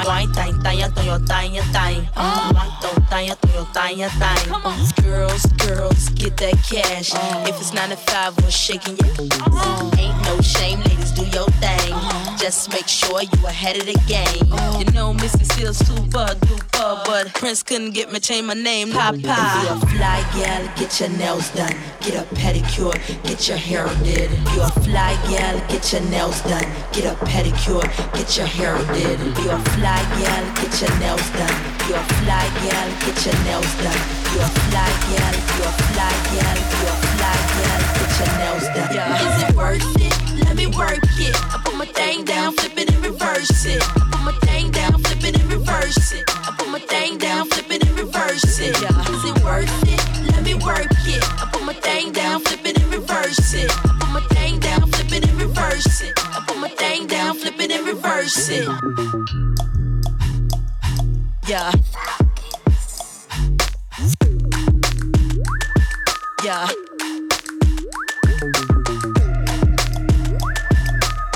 Wine 0.05 0.31
time, 0.31 0.61
time, 0.61 0.91
time, 0.93 1.25
time, 1.25 1.63
time. 1.73 2.05
Wine 2.15 2.71
time, 2.81 3.35
time, 3.73 4.09
time, 4.09 4.09
time. 4.09 4.85
Girls, 5.03 5.45
girls, 5.57 6.09
get 6.09 6.37
that 6.37 6.53
cash. 6.69 7.13
Uh-huh. 7.13 7.45
If 7.47 7.59
it's 7.59 7.73
nine 7.73 7.89
to 7.89 7.97
five, 7.97 8.37
we're 8.37 8.51
shaking 8.51 8.97
your. 8.97 9.09
Uh-huh. 9.09 9.91
Ain't 9.97 10.21
no 10.23 10.41
shame, 10.41 10.79
ladies, 10.81 11.11
do 11.11 11.23
your 11.25 11.47
thing. 11.61 11.93
Uh-huh. 11.93 12.37
Just 12.37 12.69
make 12.71 12.87
sure 12.87 13.21
you 13.21 13.47
ahead 13.47 13.77
of 13.77 13.85
the 13.85 13.99
game. 14.07 14.45
You 14.79 14.85
know, 14.93 15.13
Mrs. 15.13 15.51
Seals 15.53 15.77
super 15.77 16.25
duper, 16.45 17.05
but 17.05 17.33
Prince 17.33 17.63
couldn't 17.63 17.91
get 17.91 18.11
me 18.11 18.19
change 18.19 18.45
my 18.47 18.53
name. 18.53 18.91
Papa, 18.91 19.17
you 19.17 19.27
a 19.27 19.79
fly 19.91 20.21
gal, 20.35 20.63
get 20.75 20.99
your 20.99 21.09
nails 21.09 21.49
done, 21.51 21.73
get 22.01 22.15
a 22.15 22.35
pedicure, 22.35 22.93
get 23.23 23.47
your 23.47 23.57
hair 23.57 23.87
did. 24.03 24.29
You 24.53 24.61
a 24.61 24.69
fly 24.83 25.15
gal, 25.29 25.57
get 25.67 25.91
your 25.91 26.01
nails 26.09 26.41
done, 26.41 26.65
get 26.93 27.05
a 27.11 27.14
pedicure, 27.23 27.85
get 28.13 28.35
your 28.37 28.47
hair 28.47 28.77
did. 28.93 29.19
You 29.39 29.51
a 29.51 29.59
fly 29.75 30.01
gal, 30.19 30.43
get 30.59 30.73
your 30.81 30.93
nails 30.99 31.27
done. 31.31 31.55
You 31.87 31.95
a 31.95 32.03
fly 32.19 32.45
gal, 32.63 32.87
get 33.05 33.17
your 33.25 33.37
nails 33.45 33.73
done. 33.79 34.01
You 34.33 34.41
a 34.41 34.49
fly 34.67 34.89
gal, 35.07 35.35
you 35.55 35.63
a 35.63 35.71
fly 35.87 36.11
gal, 36.33 36.57
you 36.75 36.87
a 36.87 36.95
fly 37.15 37.35
gal, 37.55 37.81
get 37.95 38.11
your 38.19 38.31
nails 38.39 38.67
done. 38.75 38.95
Yeah. 38.95 39.25
Is 39.25 39.43
it 39.43 39.55
worth 39.55 40.01
it? 40.01 40.15
Let 40.45 40.55
me 40.55 40.67
work 40.67 40.99
it. 41.19 41.35
I 41.53 41.61
put 41.63 41.75
my 41.75 41.85
thing 41.85 42.25
down, 42.25 42.53
flip 42.53 42.77
it 42.77 42.93
and 42.93 43.05
reverse 43.05 43.65
it. 43.65 43.81
I 43.81 44.09
put 44.11 44.21
my 44.21 44.33
thing 44.41 44.71
down, 44.71 45.01
flip 45.03 45.23
it 45.23 45.39
and 45.39 45.51
reverse 45.51 46.11
it. 46.11 46.23
I 46.27 46.53
put 46.57 46.69
my 46.69 46.79
thing 46.79 47.17
down, 47.17 47.47
flip 47.49 47.71
it 47.71 47.85
and 47.87 47.97
reverse 47.99 48.59
it. 48.59 48.81
Yeah. 48.81 49.13
Is 49.13 49.23
it 49.25 49.43
worth 49.43 49.71
it? 49.87 50.31
Let 50.31 50.43
me 50.43 50.55
work 50.55 50.91
it. 51.07 51.23
I 51.41 51.49
put 51.51 51.63
my 51.63 51.73
thing 51.73 52.11
down, 52.11 52.41
flip 52.41 52.65
it 52.65 52.81
and 52.81 52.93
reverse 52.93 53.53
it. 53.53 53.71
I 53.71 53.97
put 53.99 54.09
my 54.11 54.21
thing 54.35 54.59
down, 54.59 54.89
flip 54.91 55.11
it 55.11 55.27
and 55.29 55.41
reverse 55.41 56.01
it. 56.01 56.14
It 58.19 58.49
and 58.49 58.49
reverse 58.49 58.49
it. 58.49 58.67
Yeah. 61.47 61.71
Yeah. 66.43 66.69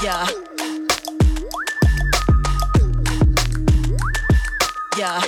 Yeah. 0.04 0.28
Yeah. 4.98 5.22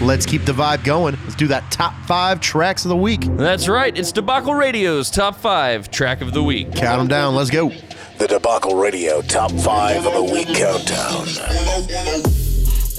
Let's 0.00 0.24
keep 0.26 0.44
the 0.44 0.52
vibe 0.52 0.84
going. 0.84 1.18
Let's 1.24 1.34
do 1.34 1.48
that 1.48 1.70
top 1.70 1.94
five 2.06 2.40
tracks 2.40 2.84
of 2.84 2.88
the 2.90 2.96
week. 2.96 3.22
That's 3.36 3.68
right. 3.68 3.96
It's 3.96 4.12
Debacle 4.12 4.54
Radio's 4.54 5.10
top 5.10 5.36
five 5.36 5.90
track 5.90 6.20
of 6.20 6.32
the 6.32 6.42
week. 6.42 6.74
Count 6.74 7.00
them 7.00 7.08
down. 7.08 7.34
Let's 7.34 7.50
go. 7.50 7.72
The 8.18 8.26
Debacle 8.26 8.74
Radio 8.74 9.22
Top 9.22 9.52
5 9.52 10.06
of 10.06 10.12
the 10.12 10.24
Week 10.24 10.48
Countdown. 10.48 11.28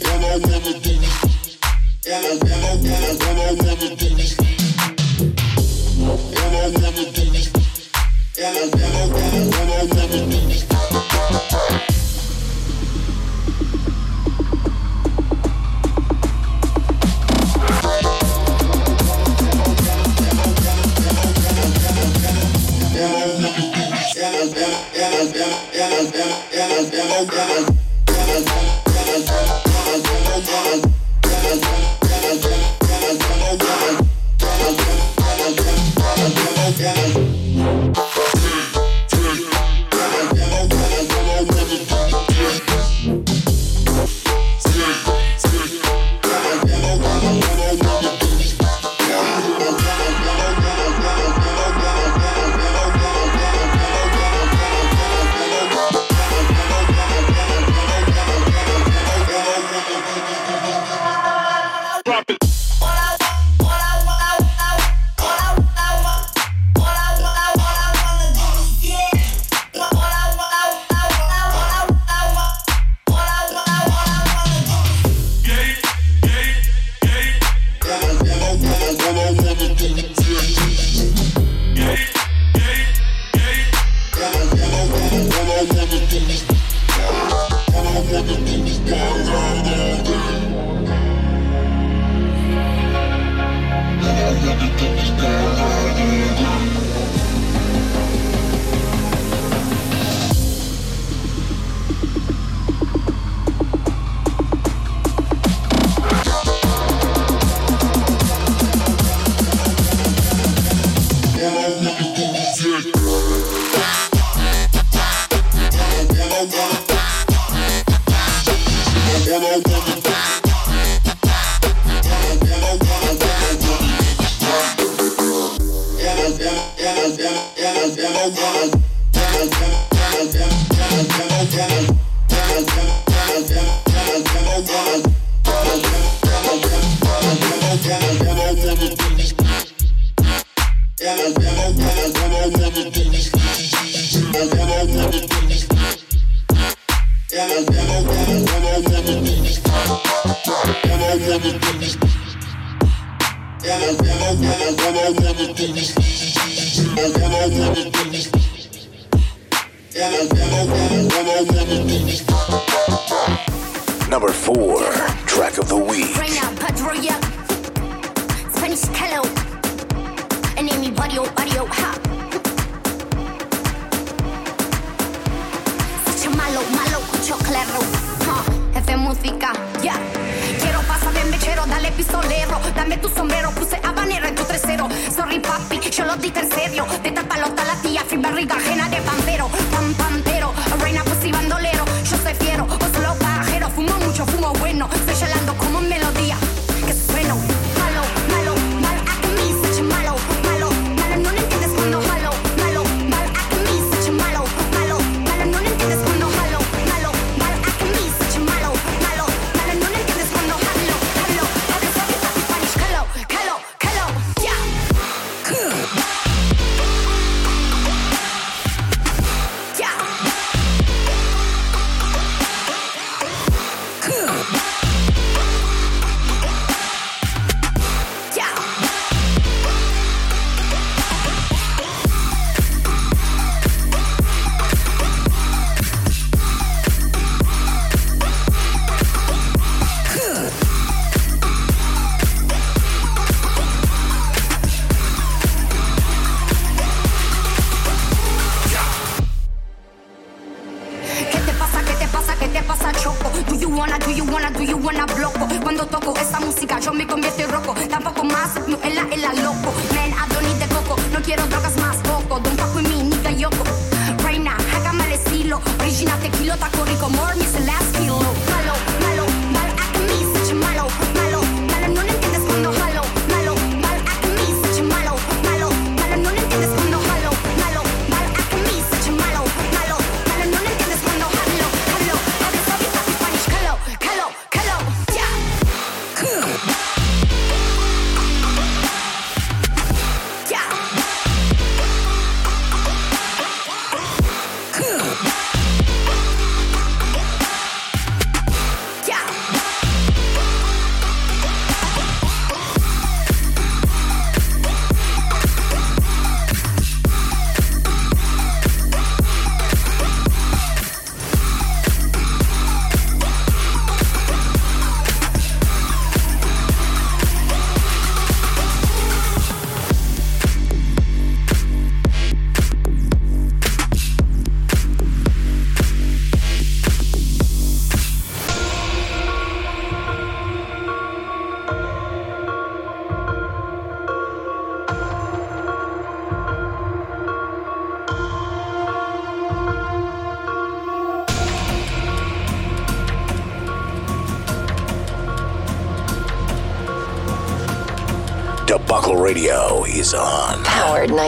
All 0.01 0.23
I 0.23 0.37
wanna 0.39 0.79
do 0.79 0.95
is 10.47 10.63
Yeah. 24.55 24.89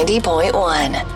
90.1. 0.05 1.10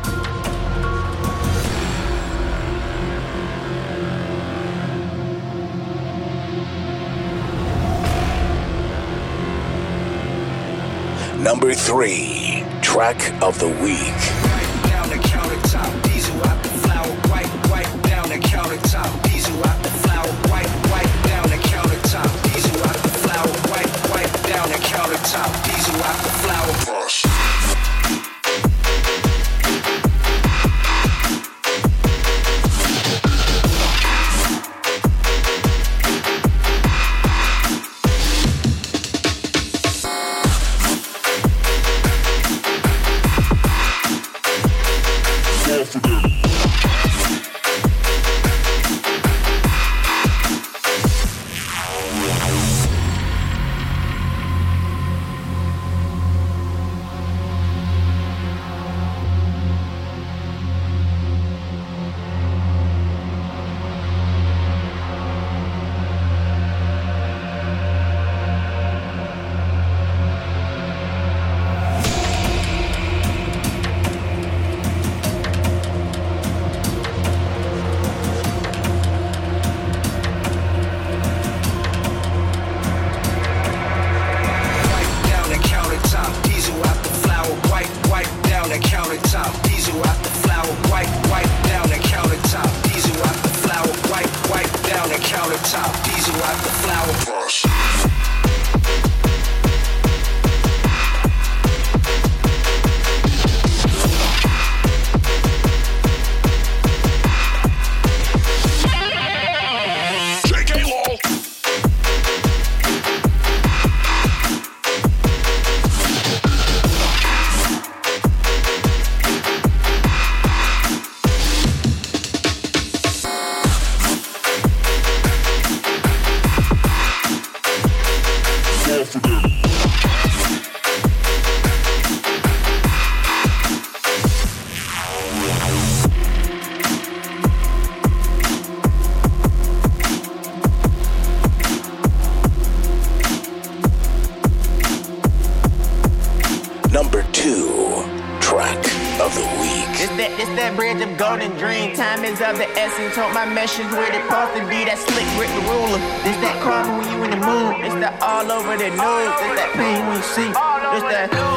Told 153.15 153.33
my 153.33 153.45
meshes 153.45 153.89
where 153.93 154.11
the 154.11 154.19
supposed 154.27 154.59
to 154.59 154.67
be. 154.67 154.83
That 154.83 154.99
slick 154.99 155.23
grip, 155.39 155.47
the 155.47 155.63
ruler. 155.71 156.03
It's 156.27 156.35
that 156.43 156.59
karma 156.61 156.99
when 156.99 157.07
you 157.07 157.23
in 157.23 157.31
the 157.31 157.37
mood. 157.47 157.85
It's 157.85 157.95
that 158.03 158.21
all 158.21 158.51
over 158.51 158.75
the 158.75 158.89
news. 158.91 159.31
It's 159.39 159.55
that 159.55 159.71
pain 159.71 160.05
when 160.05 160.17
you 160.17 160.23
see. 160.35 160.51
It's 160.51 161.07
that. 161.07 161.54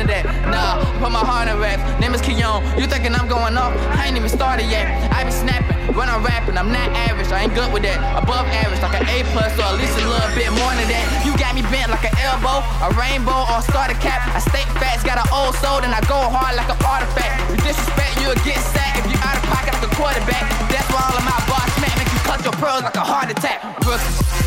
of 0.00 0.08
that. 0.08 0.24
Nah, 0.48 0.80
put 0.98 1.12
my 1.12 1.20
heart 1.20 1.48
in 1.48 1.60
raps. 1.60 1.84
Name 2.00 2.16
is 2.16 2.24
Keon. 2.24 2.64
You 2.80 2.88
thinking 2.88 3.12
I'm 3.12 3.28
going 3.28 3.56
off? 3.60 3.76
I 3.94 4.08
ain't 4.08 4.16
even 4.16 4.32
started 4.32 4.66
yet. 4.66 4.88
I 5.12 5.24
be 5.24 5.30
snapping 5.30 5.76
when 5.94 6.08
I'm 6.08 6.24
rapping. 6.24 6.56
I'm 6.56 6.72
not 6.72 6.88
average. 6.96 7.28
I 7.28 7.44
ain't 7.44 7.54
good 7.54 7.68
with 7.72 7.84
that. 7.84 8.00
Above 8.16 8.48
average, 8.48 8.80
like 8.80 8.96
an 8.96 9.06
A 9.06 9.22
plus 9.30 9.52
or 9.60 9.68
at 9.68 9.76
least 9.76 9.94
a 10.00 10.04
little 10.08 10.32
bit 10.32 10.48
more 10.56 10.72
than 10.72 10.88
that. 10.88 11.04
You 11.22 11.36
got 11.36 11.52
me 11.52 11.62
bent 11.68 11.92
like 11.92 12.04
an 12.08 12.16
elbow, 12.24 12.64
a 12.80 12.88
rainbow, 12.96 13.44
or 13.52 13.60
a 13.60 13.64
starter 13.68 13.98
cap. 14.00 14.24
I 14.32 14.40
stay 14.40 14.64
fast, 14.80 15.04
got 15.04 15.20
an 15.20 15.28
old 15.28 15.54
soul, 15.60 15.84
and 15.84 15.92
I 15.92 16.00
go 16.08 16.16
hard 16.16 16.56
like 16.56 16.72
an 16.72 16.80
artifact. 16.80 17.52
You 17.52 17.56
disrespect, 17.60 18.16
you'll 18.24 18.40
get 18.40 18.58
sacked 18.72 19.04
if 19.04 19.06
you 19.12 19.18
out 19.20 19.36
of 19.36 19.44
pocket 19.52 19.76
like 19.76 19.84
a 19.84 19.92
quarterback. 19.92 20.48
That's 20.72 20.88
why 20.88 21.04
all 21.04 21.16
of 21.16 21.24
my 21.28 21.36
bars 21.44 21.68
smack 21.76 21.92
make 22.00 22.08
you 22.08 22.20
cut 22.24 22.40
your 22.40 22.56
pearls 22.56 22.82
like 22.82 22.96
a 22.96 23.04
heart 23.04 23.28
attack. 23.28 23.60
Brooklyn. 23.84 24.39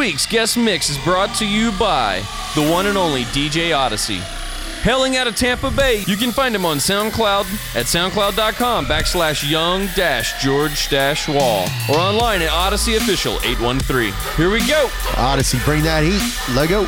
week's 0.00 0.24
guest 0.24 0.56
mix 0.56 0.88
is 0.88 0.96
brought 1.04 1.34
to 1.34 1.46
you 1.46 1.70
by 1.72 2.22
the 2.54 2.70
one 2.70 2.86
and 2.86 2.96
only 2.96 3.24
DJ 3.24 3.76
Odyssey. 3.76 4.16
Hailing 4.80 5.18
out 5.18 5.26
of 5.26 5.36
Tampa 5.36 5.70
Bay, 5.70 6.04
you 6.06 6.16
can 6.16 6.32
find 6.32 6.54
him 6.54 6.64
on 6.64 6.78
SoundCloud 6.78 7.44
at 7.76 7.84
soundcloud.com 7.84 8.86
backslash 8.86 9.48
young 9.50 9.88
dash 9.94 10.42
George 10.42 10.88
dash 10.88 11.28
wall 11.28 11.66
or 11.90 11.98
online 11.98 12.40
at 12.40 12.48
Odyssey 12.48 12.94
Official 12.94 13.34
813. 13.44 14.14
Here 14.38 14.50
we 14.50 14.66
go. 14.66 14.88
Odyssey, 15.18 15.58
bring 15.66 15.82
that 15.82 16.02
heat. 16.02 16.56
Let 16.56 16.70
go. 16.70 16.84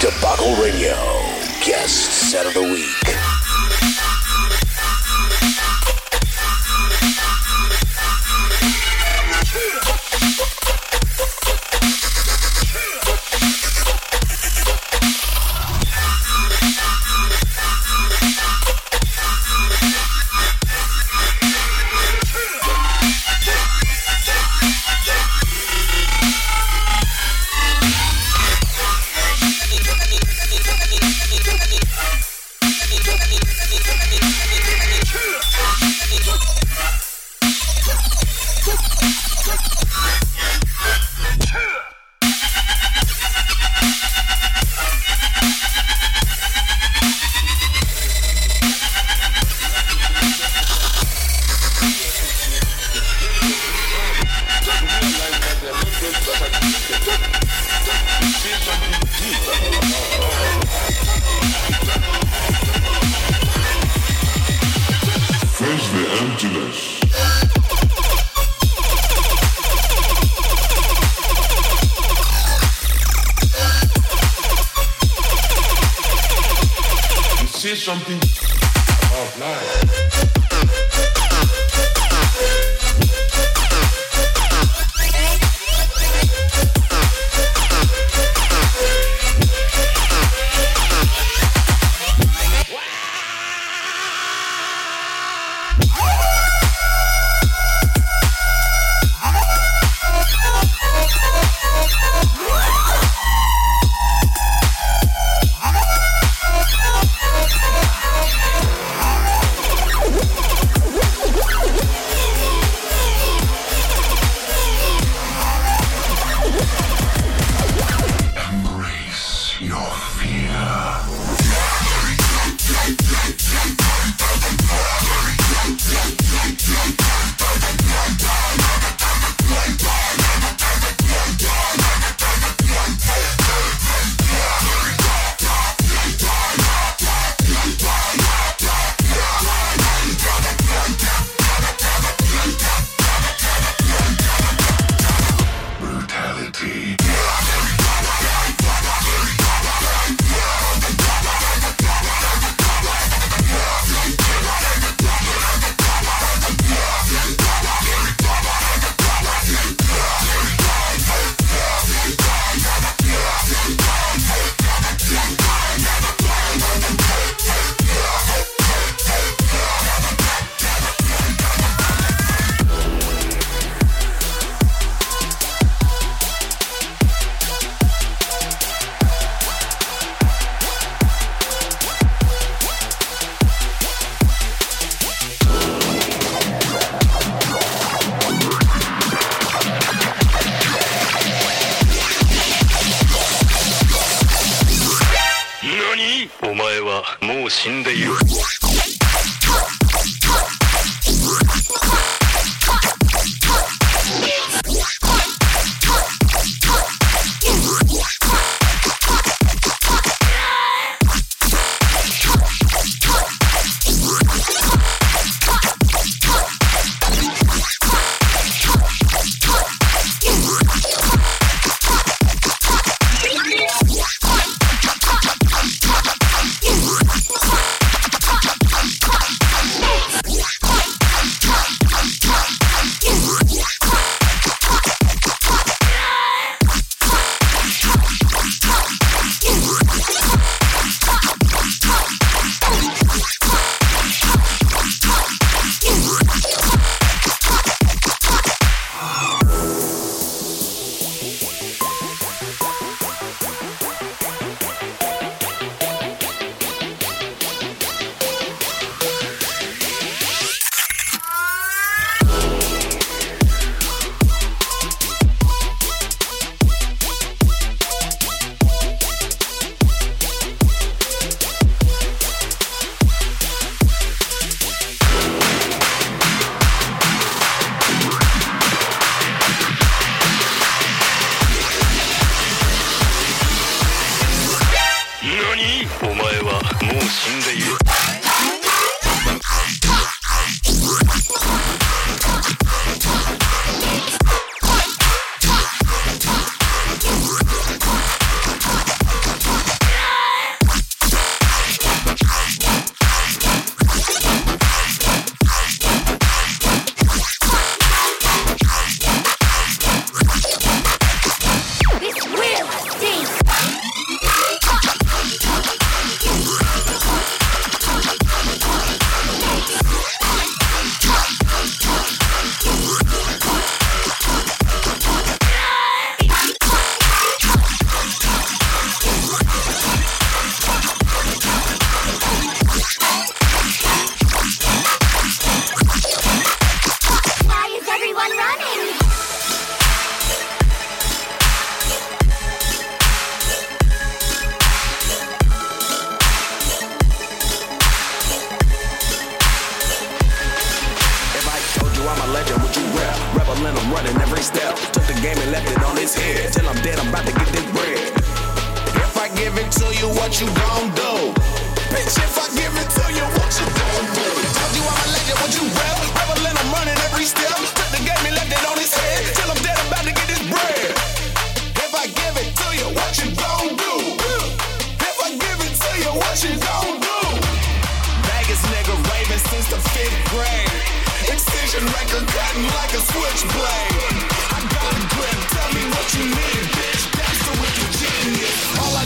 Debacle 0.00 0.60
Radio, 0.60 0.96
guest 1.64 2.32
set 2.32 2.46
of 2.46 2.54
the 2.54 2.62
week. 2.62 3.01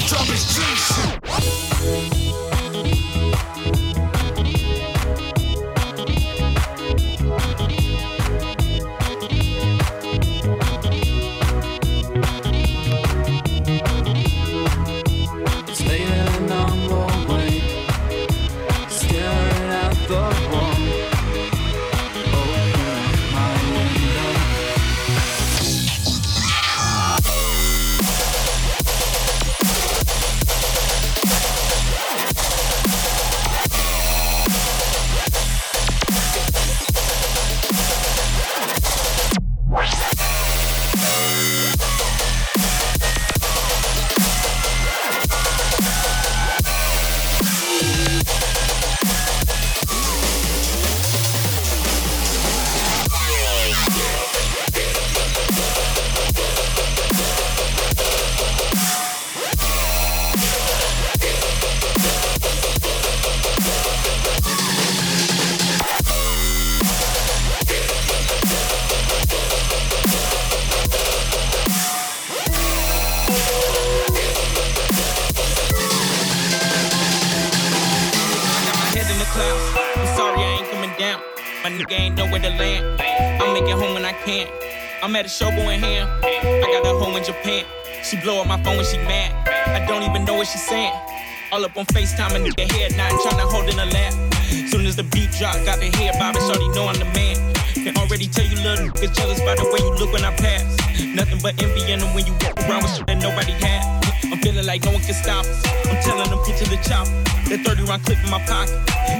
Drop 0.06 0.28
is 0.28 0.44
G 0.54 0.62
my 88.56 88.62
phone 88.64 88.76
when 88.76 88.86
she 88.86 88.98
mad. 88.98 89.32
I 89.68 89.84
don't 89.86 90.02
even 90.02 90.24
know 90.24 90.34
what 90.34 90.46
she's 90.46 90.62
saying. 90.62 90.92
All 91.52 91.64
up 91.64 91.76
on 91.76 91.84
FaceTime, 91.86 92.34
a 92.34 92.40
nigga 92.40 92.70
head 92.72 92.96
nodding, 92.96 93.18
tryna 93.18 93.46
hold 93.50 93.68
in 93.68 93.78
a 93.78 93.86
lap. 93.86 94.12
Soon 94.70 94.86
as 94.86 94.96
the 94.96 95.04
beat 95.04 95.30
drop, 95.32 95.54
got 95.64 95.78
the 95.78 95.90
head 95.96 96.14
bobbing, 96.18 96.42
so 96.42 96.54
shorty 96.54 96.68
know 96.74 96.88
I'm 96.88 96.98
the 96.98 97.06
man. 97.16 97.36
Can 97.74 97.96
already 97.98 98.26
tell 98.26 98.46
you 98.46 98.56
little 98.56 98.88
niggas 98.88 99.14
jealous 99.14 99.40
by 99.40 99.54
the 99.54 99.64
way 99.70 99.80
you 99.84 99.92
look 100.00 100.12
when 100.12 100.24
I 100.24 100.34
pass. 100.36 100.64
Nothing 101.00 101.38
but 101.42 101.60
envy 101.62 101.92
in 101.92 102.00
them 102.00 102.14
when 102.14 102.26
you 102.26 102.32
walk 102.42 102.58
around 102.64 102.82
with 102.82 102.96
shit 102.96 103.06
that 103.06 103.18
nobody 103.20 103.52
had. 103.52 103.84
I'm 104.32 104.40
Feeling 104.40 104.66
like 104.66 104.84
no 104.84 104.92
one 104.92 105.02
can 105.02 105.14
stop 105.14 105.44
us. 105.44 105.62
I'm 105.86 106.00
telling 106.02 106.30
them, 106.30 106.40
picture 106.44 106.66
the 106.66 106.80
chop. 106.82 107.06
That 107.50 107.62
30 107.62 107.84
round 107.84 108.02
clip 108.04 108.18
in 108.24 108.30
my 108.30 108.42
pocket. 108.46 108.74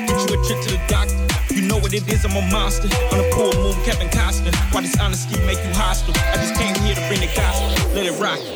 Get 0.09 0.19
you 0.27 0.35
a 0.35 0.39
trip 0.43 0.59
to 0.67 0.71
the 0.75 0.81
doctor. 0.89 1.15
You 1.55 1.63
know 1.69 1.79
what 1.79 1.95
it 1.95 2.09
is, 2.09 2.25
I'm 2.25 2.37
a 2.37 2.43
monster. 2.51 2.89
On 3.13 3.21
a 3.21 3.27
pool 3.31 3.53
move, 3.61 3.79
Kevin 3.85 4.09
Costner. 4.09 4.55
Why 4.73 4.81
this 4.81 4.99
honesty 4.99 5.39
make 5.47 5.63
you 5.63 5.73
hostile? 5.77 6.15
I 6.33 6.37
just 6.41 6.55
came 6.57 6.75
here 6.83 6.95
to 6.95 7.05
bring 7.09 7.21
the 7.21 7.31
gospel. 7.37 7.69
Let 7.95 8.07
it 8.07 8.19
rock. 8.19 8.56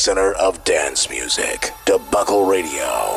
epicenter 0.00 0.32
of 0.36 0.64
dance 0.64 1.10
music. 1.10 1.72
Debuckle 1.84 2.48
Radio. 2.48 3.09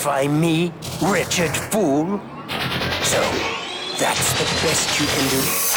Crucify 0.00 0.28
me, 0.28 0.72
wretched 1.02 1.54
fool! 1.54 2.18
So, 3.02 3.20
that's 3.98 4.32
the 4.38 4.46
best 4.64 4.98
you 4.98 5.06
can 5.06 5.28
do. 5.28 5.69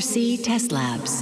C 0.00 0.36
Test 0.36 0.70
Labs. 0.70 1.21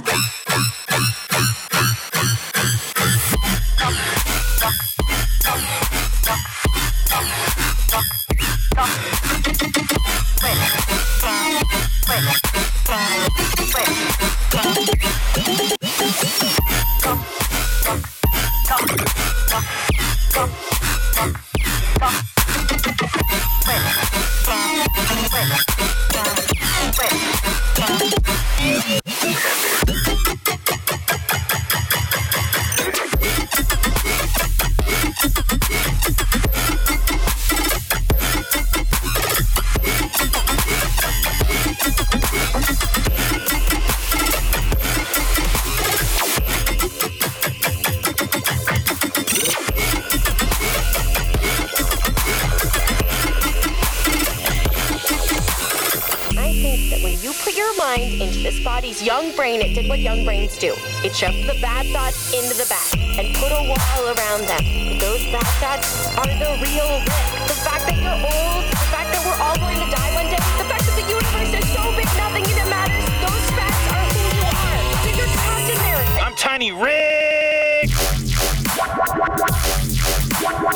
Brain, 59.41 59.59
it 59.59 59.73
did 59.73 59.89
what 59.89 59.97
young 59.97 60.23
brains 60.23 60.55
do. 60.55 60.71
It 61.01 61.15
shoved 61.15 61.49
the 61.49 61.57
bad 61.59 61.87
thoughts 61.87 62.29
into 62.31 62.53
the 62.53 62.67
back 62.69 62.93
and 63.17 63.25
put 63.41 63.49
a 63.49 63.57
wall 63.65 64.01
around 64.13 64.45
them. 64.45 64.61
Those 65.01 65.25
bad 65.33 65.49
thoughts 65.57 66.05
are 66.13 66.29
the 66.37 66.61
real 66.61 66.85
risk. 67.01 67.49
The 67.49 67.57
fact 67.65 67.89
that 67.89 67.97
you're 67.97 68.21
old, 68.21 68.63
the 68.69 68.85
fact 68.93 69.09
that 69.09 69.21
we're 69.25 69.41
all 69.41 69.57
going 69.57 69.81
to 69.81 69.89
die 69.89 70.13
one 70.13 70.29
day, 70.29 70.37
the 70.61 70.69
fact 70.69 70.85
that 70.85 70.93
the 70.93 71.09
universe 71.09 71.57
is 71.57 71.65
so 71.73 71.81
big 71.97 72.05
nothing 72.21 72.45
even 72.45 72.69
matters, 72.69 73.01
those 73.17 73.45
facts 73.57 73.81
are 73.89 74.05
who 74.13 74.21
you 74.29 74.45
are. 74.45 74.77
So 75.01 75.09
you're 75.09 75.33
trapped 75.33 75.73
in 75.73 75.79
there. 75.89 76.05
I'm 76.21 76.35
Tiny 76.37 76.71
Rick. 76.71 77.89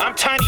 I'm 0.02 0.14
Tiny. 0.16 0.45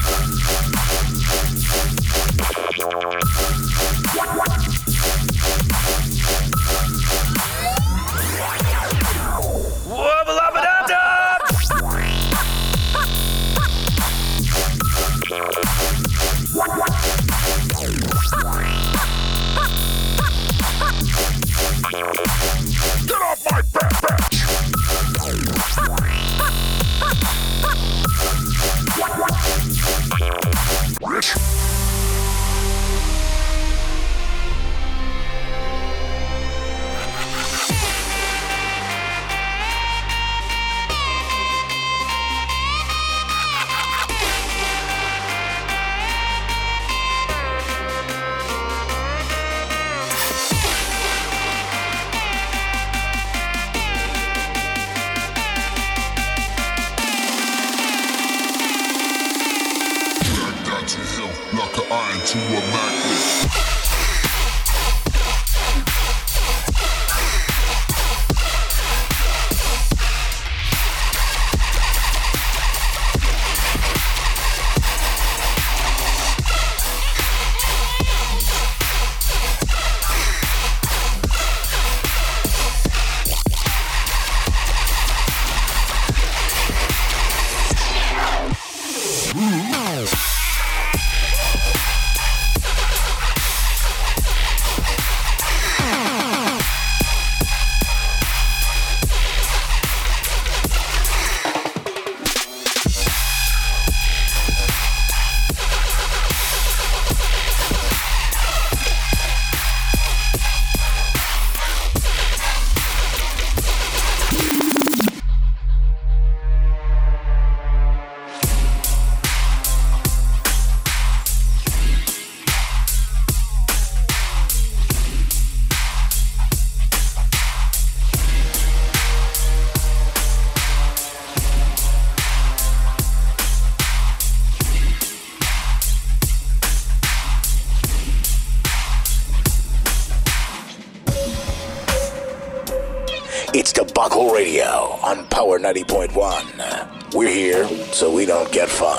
Don't 148.39 148.53
get 148.53 148.69
fined. 148.69 148.98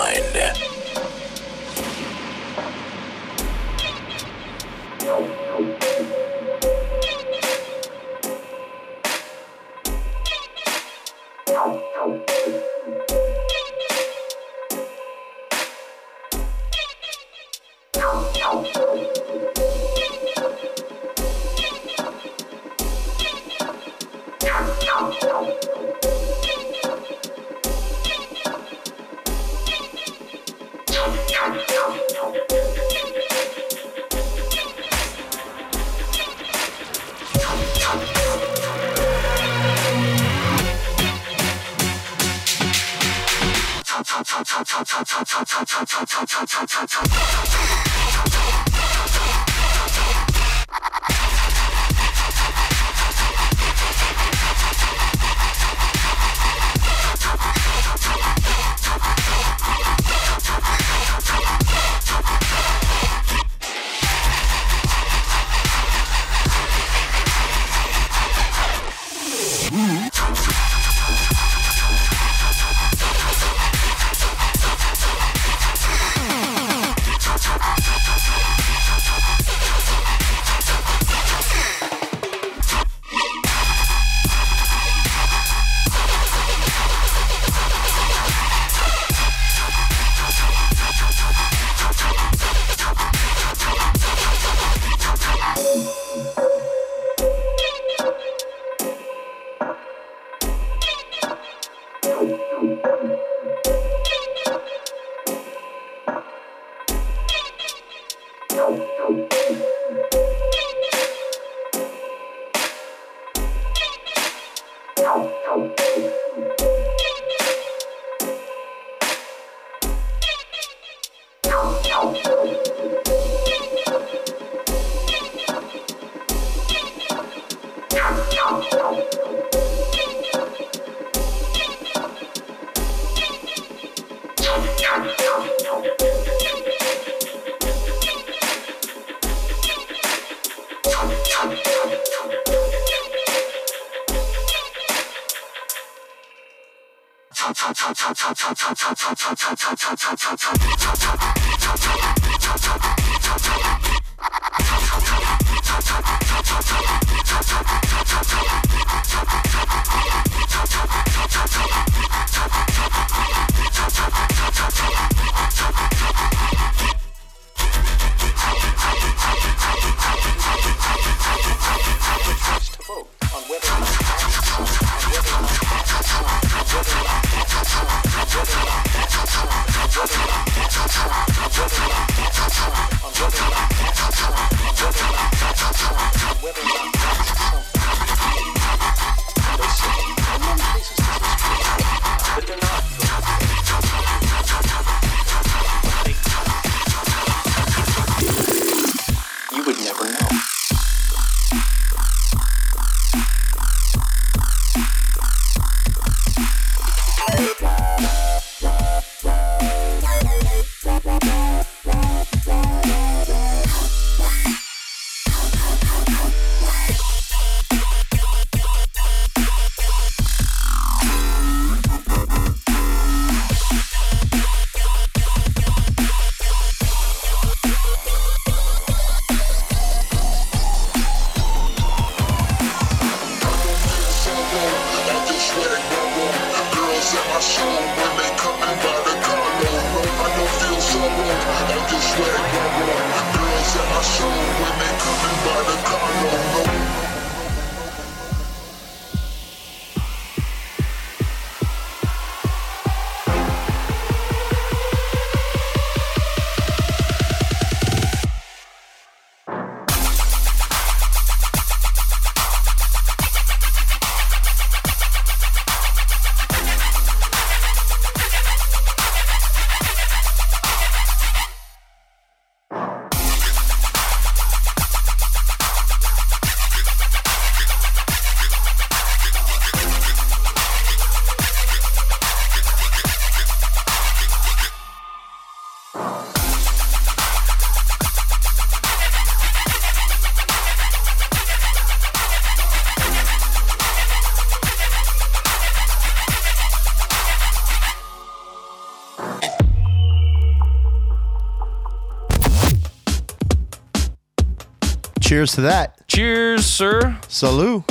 Cheers 305.29 305.53
to 305.53 305.61
that. 305.61 306.07
Cheers, 306.07 306.65
sir. 306.65 307.15
Salute. 307.27 307.83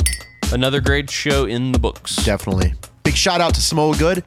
Another 0.51 0.81
great 0.81 1.09
show 1.09 1.45
in 1.45 1.71
the 1.71 1.79
books. 1.79 2.17
Definitely. 2.17 2.73
Big 3.03 3.15
shout 3.15 3.39
out 3.39 3.53
to 3.53 3.61
Samoa 3.61 3.95
Good, 3.95 4.25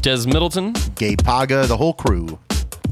Des 0.00 0.28
Middleton. 0.28 0.72
Gay 0.94 1.16
Paga, 1.16 1.66
the 1.66 1.76
whole 1.76 1.92
crew. 1.92 2.38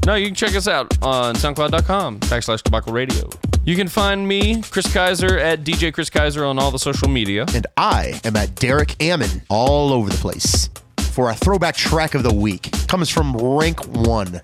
No, 0.05 0.15
you 0.15 0.25
can 0.25 0.35
check 0.35 0.55
us 0.55 0.67
out 0.67 1.01
on 1.01 1.35
soundcloud.com 1.35 2.19
backslash 2.19 2.63
Debacle 2.63 2.91
Radio. 2.91 3.29
You 3.63 3.77
can 3.77 3.87
find 3.87 4.27
me, 4.27 4.61
Chris 4.61 4.91
Kaiser, 4.93 5.39
at 5.39 5.63
DJ 5.63 5.93
Chris 5.93 6.09
Kaiser 6.09 6.43
on 6.43 6.59
all 6.59 6.69
the 6.69 6.77
social 6.77 7.07
media. 7.07 7.45
And 7.55 7.65
I 7.77 8.19
am 8.25 8.35
at 8.35 8.55
Derek 8.55 9.01
Ammon 9.01 9.41
all 9.49 9.93
over 9.93 10.09
the 10.09 10.17
place. 10.17 10.69
For 10.97 11.29
our 11.29 11.33
throwback 11.33 11.77
track 11.77 12.13
of 12.13 12.23
the 12.23 12.33
week 12.33 12.73
comes 12.89 13.09
from 13.09 13.33
Rank 13.37 13.87
One. 13.87 14.41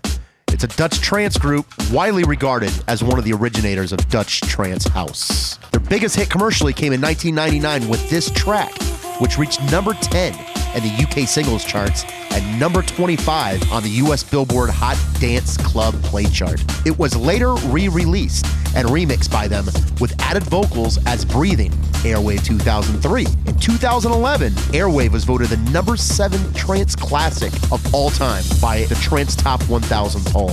It's 0.52 0.64
a 0.64 0.68
Dutch 0.68 1.00
trance 1.00 1.38
group 1.38 1.66
widely 1.92 2.24
regarded 2.24 2.72
as 2.88 3.04
one 3.04 3.18
of 3.18 3.26
the 3.26 3.34
originators 3.34 3.94
of 3.94 4.08
Dutch 4.10 4.42
trance 4.42 4.86
house. 4.86 5.58
Their 5.72 5.80
biggest 5.80 6.16
hit 6.16 6.30
commercially 6.30 6.74
came 6.74 6.94
in 6.94 7.02
1999 7.02 7.90
with 7.90 8.10
this 8.10 8.30
track, 8.32 8.72
which 9.20 9.38
reached 9.38 9.62
number 9.72 9.94
10 9.94 10.61
in 10.76 10.84
the 10.84 11.04
UK 11.04 11.28
singles 11.28 11.66
charts 11.66 12.06
and 12.32 12.60
number 12.60 12.82
25 12.82 13.72
on 13.72 13.84
the 13.84 13.90
US 13.90 14.24
Billboard 14.24 14.70
Hot 14.70 14.98
Dance 15.20 15.58
Club 15.58 15.94
Play 16.04 16.26
Chart. 16.26 16.64
It 16.86 16.98
was 16.98 17.16
later 17.16 17.54
re 17.56 17.88
released 17.88 18.46
and 18.76 18.88
remixed 18.88 19.32
by 19.32 19.48
them 19.48 19.66
with 20.00 20.16
added 20.22 20.44
vocals 20.44 20.98
as 21.06 21.26
Breathing, 21.26 21.72
Airwave 22.04 22.44
2003. 22.46 23.26
In 23.48 23.60
2011, 23.60 24.54
Airwave 24.74 25.12
was 25.12 25.26
voted 25.26 25.48
the 25.48 25.58
number 25.72 25.98
seven 25.98 26.42
trance 26.54 26.96
classic 26.96 27.52
of 27.72 27.94
all 27.94 28.10
time 28.10 28.44
by 28.62 28.84
the 28.86 28.96
Trance 28.96 29.36
Top 29.36 29.62
1000 29.64 30.26
poll. 30.28 30.52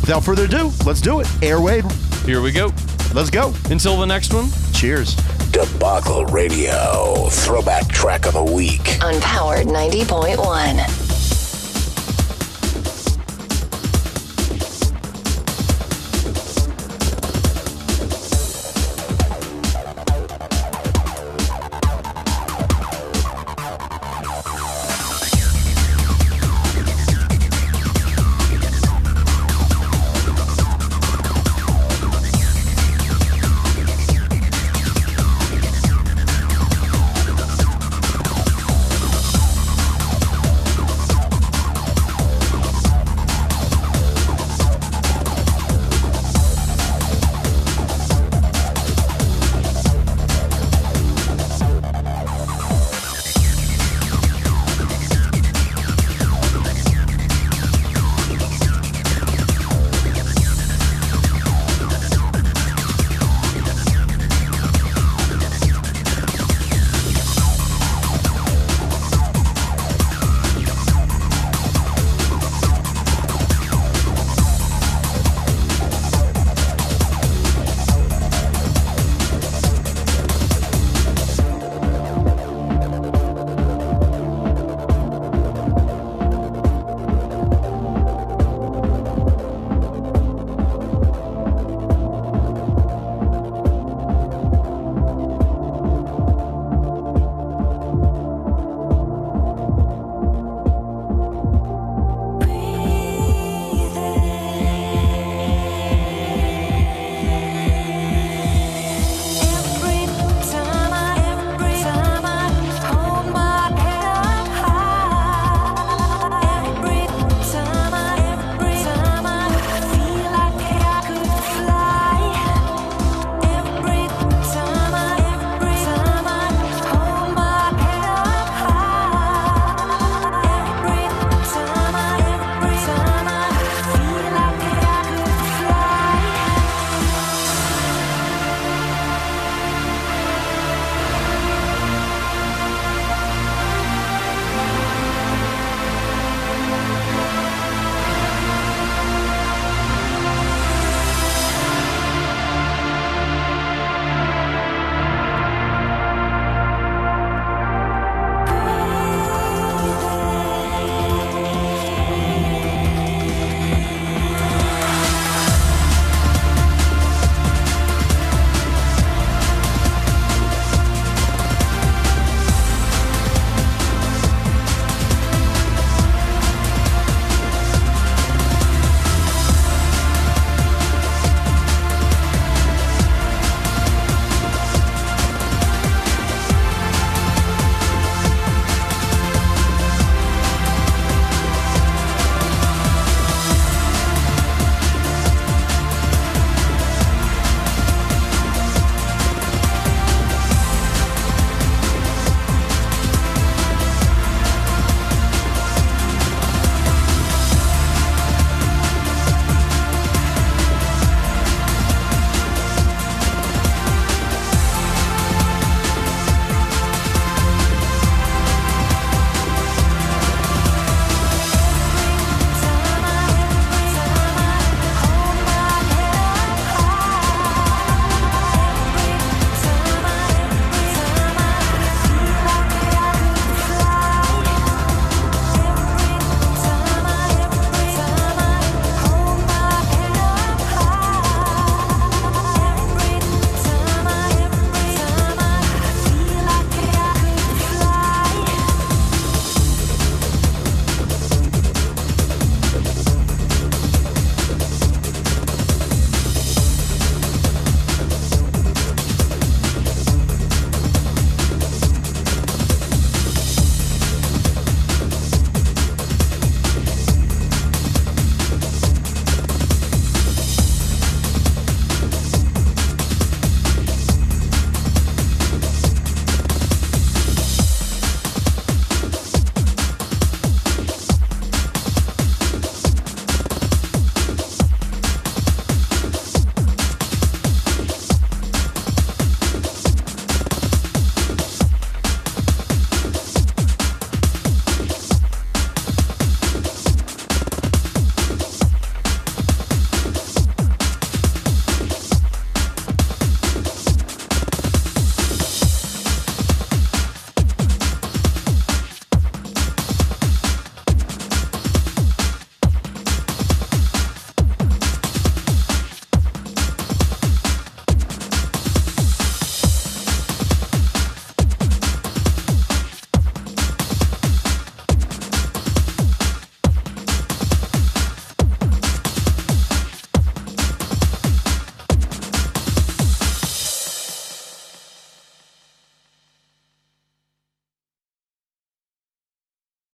Without 0.00 0.24
further 0.24 0.44
ado, 0.44 0.70
let's 0.86 1.00
do 1.00 1.20
it. 1.20 1.26
Airwave, 1.42 1.90
Here 2.24 2.40
we 2.40 2.52
go. 2.52 2.72
let's 3.14 3.30
go. 3.30 3.52
Until 3.70 3.98
the 3.98 4.06
next 4.06 4.32
one. 4.32 4.48
Cheers. 4.72 5.16
Debacle 5.52 6.26
Radio, 6.26 7.28
throwback 7.30 7.88
track 7.88 8.26
of 8.26 8.34
the 8.34 8.44
week. 8.44 9.02
on 9.02 9.20
Powered 9.20 9.66
90.1. 9.66 11.29